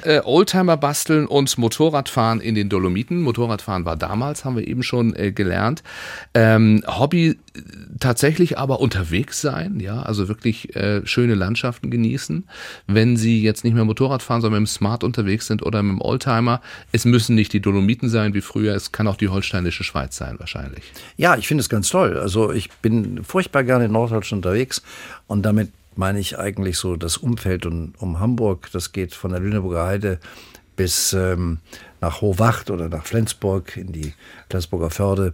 [0.03, 3.21] Äh, Oldtimer basteln und Motorradfahren in den Dolomiten.
[3.21, 5.81] Motorradfahren war damals, haben wir eben schon äh, gelernt.
[6.35, 7.35] Ähm, Hobby äh,
[7.99, 12.47] tatsächlich aber unterwegs sein, ja, also wirklich äh, schöne Landschaften genießen.
[12.85, 15.93] Wenn Sie jetzt nicht mehr Motorrad fahren, sondern mit dem Smart unterwegs sind oder mit
[15.93, 19.83] dem Oldtimer, es müssen nicht die Dolomiten sein wie früher, es kann auch die holsteinische
[19.83, 20.83] Schweiz sein wahrscheinlich.
[21.17, 22.19] Ja, ich finde es ganz toll.
[22.19, 24.84] Also ich bin furchtbar gerne in Norddeutschland unterwegs
[25.25, 28.69] und damit meine ich eigentlich so das Umfeld um, um Hamburg.
[28.71, 30.19] Das geht von der Lüneburger Heide
[30.75, 31.59] bis ähm,
[32.01, 34.13] nach Hohwacht oder nach Flensburg in die
[34.49, 35.34] Flensburger Förde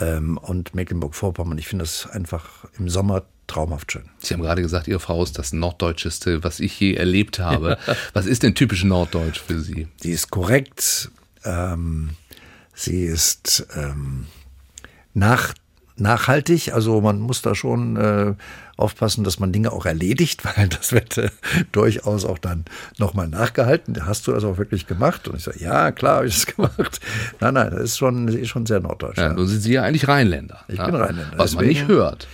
[0.00, 1.58] ähm, und Mecklenburg-Vorpommern.
[1.58, 4.04] Ich finde das einfach im Sommer traumhaft schön.
[4.18, 7.78] Sie haben gerade gesagt, Ihre Frau ist das Norddeutscheste, was ich je erlebt habe.
[8.12, 9.88] Was ist denn typisch Norddeutsch für Sie?
[9.96, 11.10] Sie ist korrekt,
[11.44, 12.10] ähm,
[12.74, 14.26] sie ist ähm,
[15.12, 15.54] nach,
[16.02, 18.34] nachhaltig, also man muss da schon äh,
[18.76, 21.30] aufpassen, dass man Dinge auch erledigt, weil das wird äh,
[21.72, 22.64] durchaus auch dann
[22.98, 24.06] nochmal nachgehalten.
[24.06, 25.28] Hast du das auch wirklich gemacht?
[25.28, 27.00] Und ich sage, ja, klar habe ich das gemacht.
[27.40, 29.18] Nein, nein, das ist schon, ist schon sehr norddeutsch.
[29.18, 29.32] Ja, Ja.
[29.34, 30.60] nun sind Sie ja eigentlich Rheinländer.
[30.68, 30.86] Ich ja?
[30.86, 32.26] bin Rheinländer, Was man deswegen- nicht hört.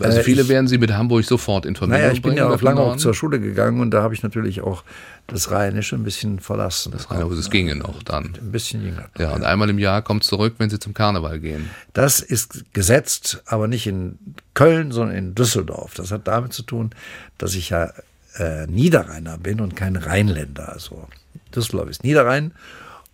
[0.00, 2.54] Also Äh, viele ich- werden Sie mit Hamburg sofort in Verbindung Naja, ich bin ja
[2.54, 4.82] dem lange auch zur Schule gegangen und da habe ich natürlich auch
[5.26, 6.92] das Rheinische ein bisschen verlassen.
[6.92, 8.34] Das aber es ginge noch dann.
[8.40, 9.08] ein bisschen jünger.
[9.18, 11.68] Ja, und einmal im Jahr kommt zurück, wenn Sie zum Karneval gehen.
[11.92, 14.18] Das ist gesetzt, aber nicht in
[14.54, 15.94] Köln, sondern in Düsseldorf.
[15.94, 16.90] Das hat damit zu tun,
[17.38, 17.92] dass ich ja
[18.38, 20.72] äh, Niederrheiner bin und kein Rheinländer.
[20.72, 21.08] Also
[21.54, 22.52] Düsseldorf ist Niederrhein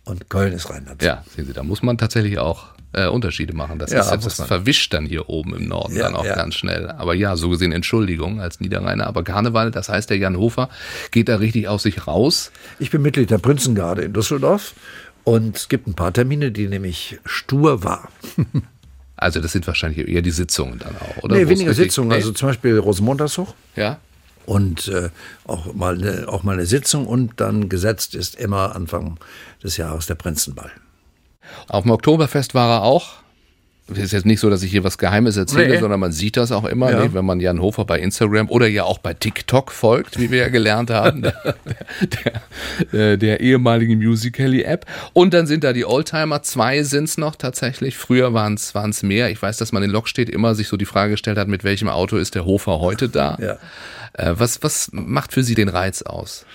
[0.04, 1.02] und Köln ist Rheinland.
[1.02, 3.78] Ja, sehen Sie, da muss man tatsächlich auch äh, Unterschiede machen.
[3.78, 4.48] Das, Ja, ist, das man.
[4.48, 6.34] verwischt dann hier oben im Norden Ja, dann auch ja.
[6.34, 6.88] ganz schnell.
[6.90, 9.06] Aber ja, so gesehen Entschuldigung als Niederrheiner.
[9.06, 10.68] Aber Karneval, das heißt, der Jan Hofer
[11.10, 12.52] geht da richtig aus sich raus.
[12.78, 14.74] Ich bin Mitglied der Prinzengarde in Düsseldorf
[15.24, 18.08] und es gibt ein paar Termine, die nämlich stur war.
[19.14, 21.36] Also das sind wahrscheinlich eher die Sitzungen dann auch, oder?
[21.36, 22.16] Nee, Wo weniger Sitzungen, Nee?
[22.16, 23.98] also zum Beispiel Rosenmontagszug ja,
[24.46, 25.10] und äh,
[25.44, 29.18] auch, mal eine, auch mal eine Sitzung und dann gesetzt ist immer Anfang
[29.62, 30.72] des Jahres der Prinzenball.
[31.68, 33.14] Auf dem Oktoberfest war er auch.
[33.90, 35.80] Es ist jetzt nicht so, dass ich hier was Geheimes erzähle, Nee.
[35.80, 37.02] sondern man sieht das auch immer, Ja.
[37.02, 40.38] nicht, wenn man Jan Hofer bei Instagram oder ja auch bei TikTok folgt, wie wir
[40.38, 41.34] ja gelernt haben, der,
[42.92, 44.86] der, der ehemaligen Musical.ly-App.
[45.12, 47.96] Und dann sind da die Oldtimer, zwei sind's noch tatsächlich.
[47.98, 49.30] Früher waren es mehr.
[49.30, 51.88] Ich weiß, dass man in Lokstedt immer sich so die Frage gestellt hat, mit welchem
[51.88, 53.36] Auto ist der Hofer heute da?
[53.40, 53.58] Ja.
[54.14, 56.46] Äh, was, was macht für Sie den Reiz aus?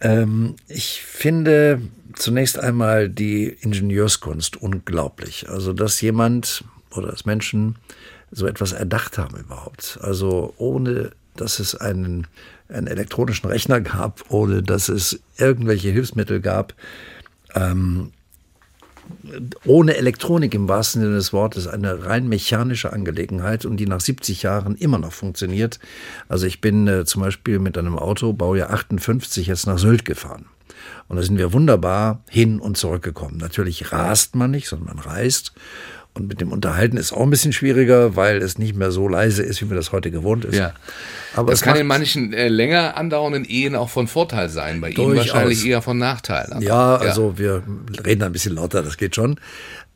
[0.00, 1.80] Ähm, ich finde
[2.14, 5.48] zunächst einmal die Ingenieurskunst unglaublich.
[5.48, 7.76] Also, dass jemand oder dass Menschen
[8.30, 9.98] so etwas erdacht haben überhaupt.
[10.02, 12.26] Also ohne, dass es einen,
[12.68, 16.74] einen elektronischen Rechner gab, ohne dass es irgendwelche Hilfsmittel gab,
[17.54, 18.12] ähm,
[19.64, 24.42] ohne Elektronik im wahrsten Sinne des Wortes eine rein mechanische Angelegenheit und die nach 70
[24.42, 25.78] Jahren immer noch funktioniert.
[26.28, 30.46] Also ich bin äh, zum Beispiel mit einem Auto, Baujahr 58, jetzt nach Sylt gefahren.
[31.08, 33.36] Und da sind wir wunderbar hin und zurückgekommen.
[33.36, 35.52] Natürlich rast man nicht, sondern man reist.
[36.12, 39.42] Und mit dem Unterhalten ist auch ein bisschen schwieriger, weil es nicht mehr so leise
[39.42, 40.56] ist, wie man das heute gewohnt ist.
[40.56, 40.74] Ja.
[41.34, 45.16] Aber das kann in manchen äh, länger andauernden Ehen auch von Vorteil sein, bei Ihnen
[45.16, 46.56] wahrscheinlich eher von Nachteil.
[46.60, 47.62] Ja, also wir
[48.04, 49.38] reden ein bisschen lauter, das geht schon.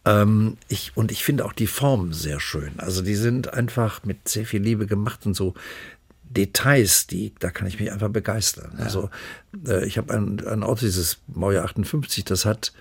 [0.04, 2.72] Ähm, ich, und ich finde auch die Formen sehr schön.
[2.76, 5.54] Also die sind einfach mit sehr viel Liebe gemacht und so
[6.22, 8.72] Details, die, da kann ich mich einfach begeistern.
[8.78, 8.84] Ja.
[8.84, 9.10] Also
[9.66, 12.72] äh, ich habe ein, ein Auto, dieses Baujahr 58, das hat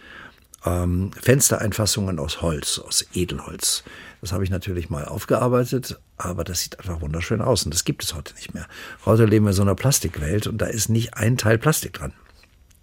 [0.66, 3.84] ähm, Fenstereinfassungen aus Holz, aus Edelholz.
[4.22, 8.03] Das habe ich natürlich mal aufgearbeitet, aber das sieht einfach wunderschön aus und das gibt
[8.03, 8.68] es heute nicht mehr.
[9.05, 12.14] Heute leben wir in so einer Plastikwelt und da ist nicht ein Teil Plastik dran.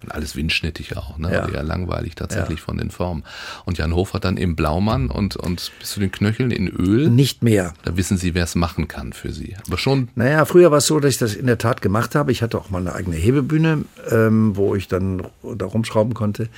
[0.03, 1.31] Und alles windschnittig auch, ne?
[1.33, 1.49] Ja.
[1.49, 2.65] Eher langweilig tatsächlich ja.
[2.65, 3.23] von den Formen.
[3.67, 7.11] Und Jan Hofer dann im Blaumann und, und bis zu den Knöcheln in Öl.
[7.11, 7.75] Nicht mehr.
[7.85, 9.57] Da wissen Sie, wer es machen kann für Sie.
[9.67, 10.09] Aber schon.
[10.15, 12.33] Naja, früher war es so, dass ich das in der Tat gemacht habe.
[12.33, 16.49] Ich hatte auch mal eine eigene Hebebühne, ähm, wo ich dann da rumschrauben konnte.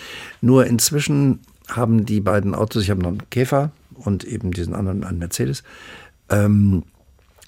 [0.41, 5.05] Nur inzwischen haben die beiden Autos, ich habe noch einen Käfer und eben diesen anderen,
[5.05, 5.63] einen Mercedes,
[6.29, 6.85] ähm,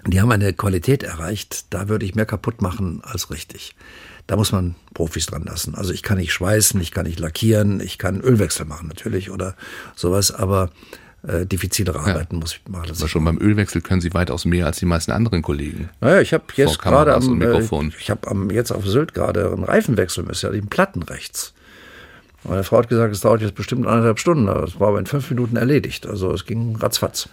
[0.06, 3.74] die haben eine Qualität erreicht, da würde ich mehr kaputt machen als richtig.
[4.26, 5.74] Da muss man Profis dran lassen.
[5.74, 9.54] Also ich kann nicht schweißen, ich kann nicht lackieren, ich kann Ölwechsel machen natürlich oder
[9.94, 10.70] sowas, aber
[11.26, 12.40] äh, diffizilere Arbeiten ja.
[12.40, 12.90] muss ich machen.
[12.90, 15.90] Aber schon beim Ölwechsel können Sie weitaus mehr als die meisten anderen Kollegen.
[16.00, 19.64] Naja, ich habe jetzt gerade am, äh, ich habe am jetzt auf Sylt gerade einen
[19.64, 21.52] Reifenwechsel müssen, ja, den Platten rechts.
[22.44, 24.46] Meine Frau hat gesagt, es dauert jetzt bestimmt anderthalb Stunden.
[24.46, 26.06] Das war aber in fünf Minuten erledigt.
[26.06, 27.28] Also es ging ratzfatz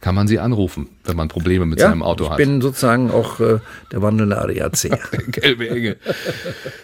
[0.00, 2.38] kann man Sie anrufen, wenn man Probleme mit ja, seinem Auto hat.
[2.38, 3.58] Ich bin sozusagen auch äh,
[3.90, 4.90] der wandelnde ADAC.
[5.32, 5.96] Gelbe Engel.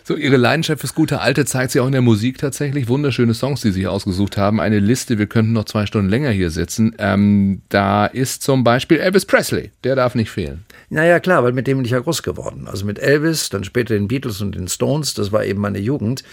[0.02, 2.88] So, Ihre Leidenschaft fürs gute Alte zeigt sich auch in der Musik tatsächlich.
[2.88, 4.60] Wunderschöne Songs, die Sie sich ausgesucht haben.
[4.60, 6.96] Eine Liste, wir könnten noch zwei Stunden länger hier sitzen.
[6.98, 9.70] Ähm, da ist zum Beispiel Elvis Presley.
[9.84, 10.64] Der darf nicht fehlen.
[10.90, 12.66] Naja, klar, weil mit dem bin ich ja groß geworden.
[12.66, 15.14] Also mit Elvis, dann später den Beatles und den Stones.
[15.14, 16.24] Das war eben meine Jugend.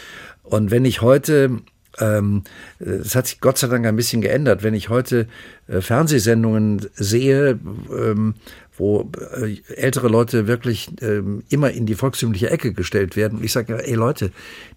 [0.42, 1.62] Und wenn ich heute
[2.80, 4.64] es hat sich Gott sei Dank ein bisschen geändert.
[4.64, 5.28] Wenn ich heute
[5.68, 7.60] äh, Fernsehsendungen sehe,
[7.96, 8.36] ähm,
[8.78, 13.38] wo äh, ältere Leute wirklich ähm, immer in die volkstümliche Ecke gestellt werden.
[13.38, 14.32] Und ich sage, ey Leute,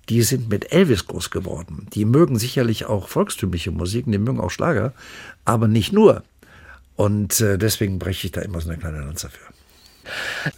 [0.08, 1.86] die sind mit Elvis groß geworden.
[1.94, 4.92] Die mögen sicherlich auch volkstümliche Musik, die mögen auch Schlager,
[5.44, 6.22] aber nicht nur.
[6.96, 10.10] Und äh, deswegen breche ich da immer so eine kleine Lanze für.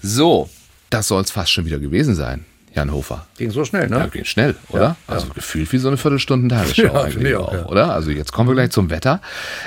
[0.03, 0.51] So,
[0.91, 2.45] das soll es fast schon wieder gewesen sein.
[2.77, 3.27] Jan Hofer.
[3.39, 3.97] Ging so schnell, ne?
[3.97, 4.83] Ja, ging schnell, oder?
[4.83, 5.33] Ja, also ja.
[5.33, 7.67] gefühlt wie so eine Viertelstunden Tagesschau ja, eigentlich auch, ja.
[7.67, 7.95] oder?
[7.95, 9.23] Also jetzt kommen wir gleich zum Wetter.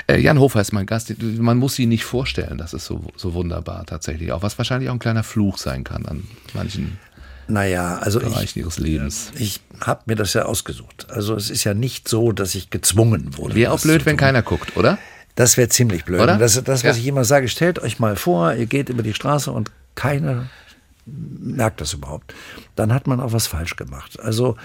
[0.07, 1.11] Äh, Jan Hofer ist mein Gast.
[1.19, 2.59] Man muss sie nicht vorstellen.
[2.59, 4.31] Das ist so, so wunderbar tatsächlich.
[4.31, 6.99] Auch was wahrscheinlich auch ein kleiner Fluch sein kann an manchen
[7.47, 9.31] naja, also Bereichen ich, ihres Lebens.
[9.35, 11.07] Ich habe mir das ja ausgesucht.
[11.09, 13.55] Also es ist ja nicht so, dass ich gezwungen wurde.
[13.55, 14.99] Wäre auch blöd, wenn keiner guckt, oder?
[15.33, 16.21] Das wäre ziemlich blöd.
[16.21, 16.37] Oder?
[16.37, 19.51] Das, das was ich immer sage, stellt euch mal vor, ihr geht über die Straße
[19.51, 20.45] und keiner
[21.39, 22.33] merkt das überhaupt,
[22.75, 24.19] dann hat man auch was falsch gemacht.
[24.19, 24.55] Also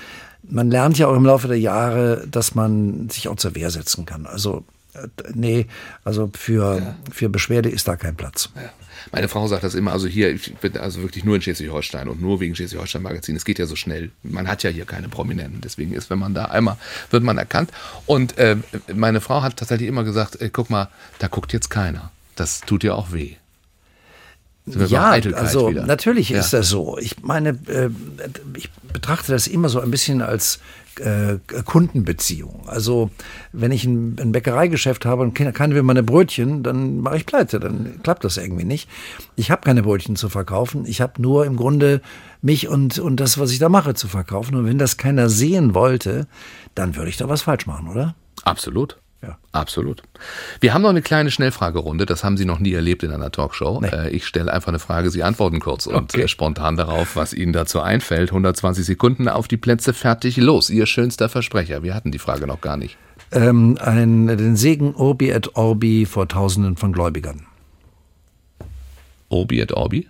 [0.42, 4.07] man lernt ja auch im Laufe der Jahre, dass man sich auch zur Wehr setzen
[4.07, 4.26] kann.
[4.26, 4.64] Also
[4.95, 5.66] äh, nee,
[6.05, 6.97] also für, ja.
[7.11, 8.51] für Beschwerde ist da kein Platz.
[8.57, 8.70] Ja.
[9.12, 12.20] Meine Frau sagt das immer, also hier, ich bin also wirklich nur in Schleswig-Holstein und
[12.20, 13.36] nur wegen Schleswig-Holstein-Magazin.
[13.36, 14.11] Es geht ja so schnell.
[14.22, 15.61] Man hat ja hier keine Prominenten.
[15.61, 16.76] Deswegen ist, wenn man da einmal,
[17.11, 17.70] wird man erkannt.
[18.07, 18.57] Und äh,
[18.95, 20.88] meine Frau hat tatsächlich immer gesagt, äh, guck mal,
[21.18, 22.11] da guckt jetzt keiner.
[22.36, 23.36] Das tut ja auch weh.
[24.66, 25.84] Ja, also wieder.
[25.84, 26.40] natürlich ja.
[26.40, 26.96] ist das so.
[26.98, 27.90] Ich meine, äh,
[28.56, 30.58] ich betrachte das immer so ein bisschen als
[31.00, 32.62] äh, Kundenbeziehung.
[32.66, 33.10] Also
[33.52, 37.60] wenn ich ein, ein Bäckereigeschäft habe und keiner will meine Brötchen, dann mache ich pleite,
[37.60, 38.88] dann klappt das irgendwie nicht.
[39.36, 40.86] Ich habe keine Brötchen zu verkaufen.
[40.86, 42.00] Ich habe nur im Grunde
[42.40, 44.54] mich und, und das, was ich da mache, zu verkaufen.
[44.54, 46.26] Und wenn das keiner sehen wollte,
[46.74, 48.14] dann würde ich da was falsch machen, oder?
[48.44, 48.96] Absolut.
[49.24, 49.38] Ja.
[49.52, 50.02] Absolut.
[50.60, 53.80] Wir haben noch eine kleine Schnellfragerunde, das haben Sie noch nie erlebt in einer Talkshow.
[53.80, 53.88] Nee.
[53.88, 56.22] Äh, ich stelle einfach eine Frage, Sie antworten kurz und okay.
[56.22, 58.30] Äh, spontan darauf, was Ihnen dazu einfällt.
[58.30, 60.68] 120 Sekunden auf die Plätze, fertig, los.
[60.68, 61.82] Ihr schönster Versprecher.
[61.82, 62.98] Wir hatten die Frage noch gar nicht.
[63.32, 67.46] Ähm, ein, den Segen Orbi et Orbi vor Tausenden von Gläubigern.
[69.28, 70.08] Orbi et Orbi?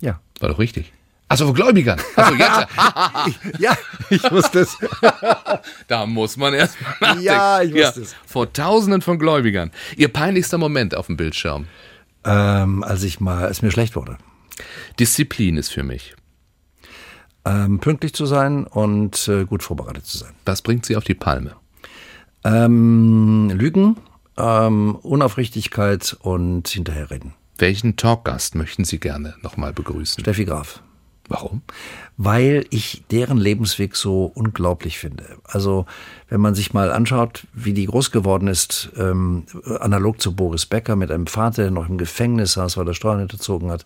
[0.00, 0.20] Ja.
[0.40, 0.92] War doch richtig.
[1.28, 2.00] Also vor Gläubigern.
[2.16, 2.68] Also jetzt.
[3.58, 3.76] ja,
[4.08, 4.78] ich wusste es.
[5.88, 7.22] da muss man erstmal nachdenken.
[7.22, 8.16] Ja, ich wusste ja, es.
[8.26, 9.70] Vor Tausenden von Gläubigern.
[9.96, 11.66] Ihr peinlichster Moment auf dem Bildschirm?
[12.24, 14.16] Ähm, als ich mal, als mir schlecht wurde.
[14.98, 16.14] Disziplin ist für mich.
[17.44, 20.32] Ähm, pünktlich zu sein und äh, gut vorbereitet zu sein.
[20.44, 21.56] Was bringt Sie auf die Palme?
[22.44, 23.96] Ähm, Lügen,
[24.36, 27.34] ähm, Unaufrichtigkeit und hinterherreden.
[27.58, 30.22] Welchen Talkgast möchten Sie gerne nochmal begrüßen?
[30.22, 30.82] Steffi Graf.
[31.28, 31.62] Warum?
[32.16, 35.24] Weil ich deren Lebensweg so unglaublich finde.
[35.44, 35.84] Also
[36.28, 39.44] wenn man sich mal anschaut, wie die groß geworden ist, ähm,
[39.80, 43.18] analog zu Boris Becker mit einem Vater, der noch im Gefängnis saß, weil er Steuern
[43.18, 43.84] hinterzogen hat,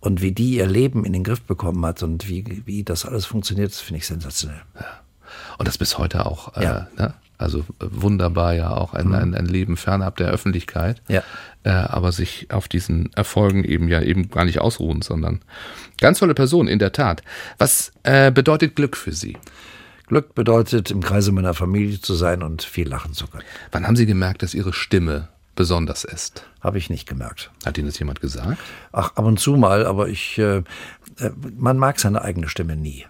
[0.00, 3.26] und wie die ihr Leben in den Griff bekommen hat und wie, wie das alles
[3.26, 4.62] funktioniert, das finde ich sensationell.
[4.76, 4.86] Ja.
[5.58, 6.86] Und das bis heute auch, äh, Ja.
[6.96, 7.14] ne?
[7.38, 11.22] Also äh, wunderbar ja auch ein, ein, ein Leben fernab der Öffentlichkeit, Ja.
[11.62, 15.40] äh, aber sich auf diesen Erfolgen eben ja eben gar nicht ausruhen, sondern
[16.00, 17.22] ganz tolle Person, in der Tat.
[17.58, 19.36] Was äh, bedeutet Glück für Sie?
[20.08, 23.44] Glück bedeutet, im Kreise meiner Familie zu sein und viel lachen zu können.
[23.72, 26.44] Wann haben Sie gemerkt, dass Ihre Stimme besonders ist?
[26.60, 27.50] Habe ich nicht gemerkt.
[27.66, 28.58] Hat Ihnen das jemand gesagt?
[28.90, 30.62] Ach, ab und zu mal, aber ich, äh, äh,
[31.56, 33.04] man mag seine eigene Stimme nie.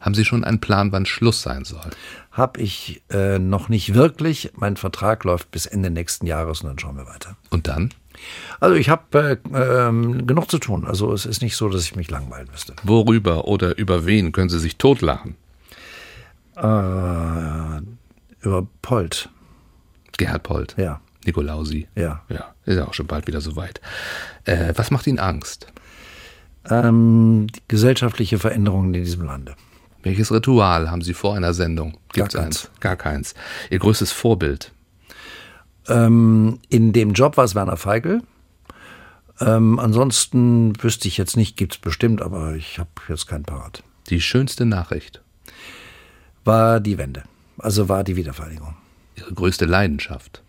[0.00, 1.90] Haben Sie schon einen Plan, wann Schluss sein soll?
[2.30, 4.52] Hab ich äh, noch nicht wirklich.
[4.54, 7.36] Mein Vertrag läuft bis Ende nächsten Jahres und dann schauen wir weiter.
[7.50, 7.90] Und dann?
[8.60, 10.86] Also ich habe äh, ähm, genug zu tun.
[10.86, 12.74] Also es ist nicht so, dass ich mich langweilen müsste.
[12.82, 15.36] Worüber oder über wen können Sie sich totlachen?
[16.56, 17.80] Äh,
[18.40, 19.28] über Polt.
[20.16, 20.74] Gerhard Polt.
[20.78, 21.88] Ja, Nikolausi.
[21.94, 22.22] ja.
[22.28, 23.80] Ja, ist ja auch schon bald wieder soweit.
[24.44, 25.66] Äh, was macht Ihnen Angst?
[26.68, 29.54] Ähm, gesellschaftliche Veränderungen in diesem Lande.
[30.06, 31.98] Welches Ritual haben Sie vor einer Sendung?
[32.12, 32.70] Gibt's Gar eins?
[32.78, 33.34] Gar keins.
[33.70, 34.70] Ihr größtes Vorbild?
[35.88, 38.22] Ähm, in dem Job war es Werner Feigl.
[39.40, 43.82] Ähm, ansonsten wüsste ich jetzt nicht, gibt's bestimmt, aber ich habe jetzt keinen Parat.
[44.08, 45.22] Die schönste Nachricht?
[46.44, 47.24] War die Wende.
[47.58, 48.76] Also war die Wiedervereinigung.
[49.16, 50.40] Ihre größte Leidenschaft?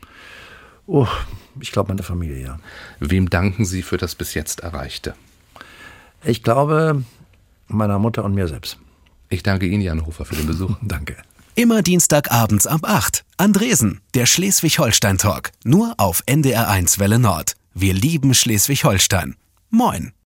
[0.85, 1.07] Oh,
[1.59, 2.59] ich glaube meine Familie, ja.
[2.99, 5.15] Wem danken Sie für das bis jetzt Erreichte?
[6.23, 7.03] Ich glaube
[7.67, 8.77] meiner Mutter und mir selbst.
[9.29, 10.75] Ich danke Ihnen, Jan Hofer, für den Besuch.
[10.81, 11.17] Danke.
[11.55, 13.25] Immer Dienstagabends ab 8.
[13.37, 15.51] Andresen, der Schleswig-Holstein-Talk.
[15.63, 17.55] Nur auf NDR1 Welle Nord.
[17.73, 19.35] Wir lieben Schleswig-Holstein.
[19.69, 20.13] Moin.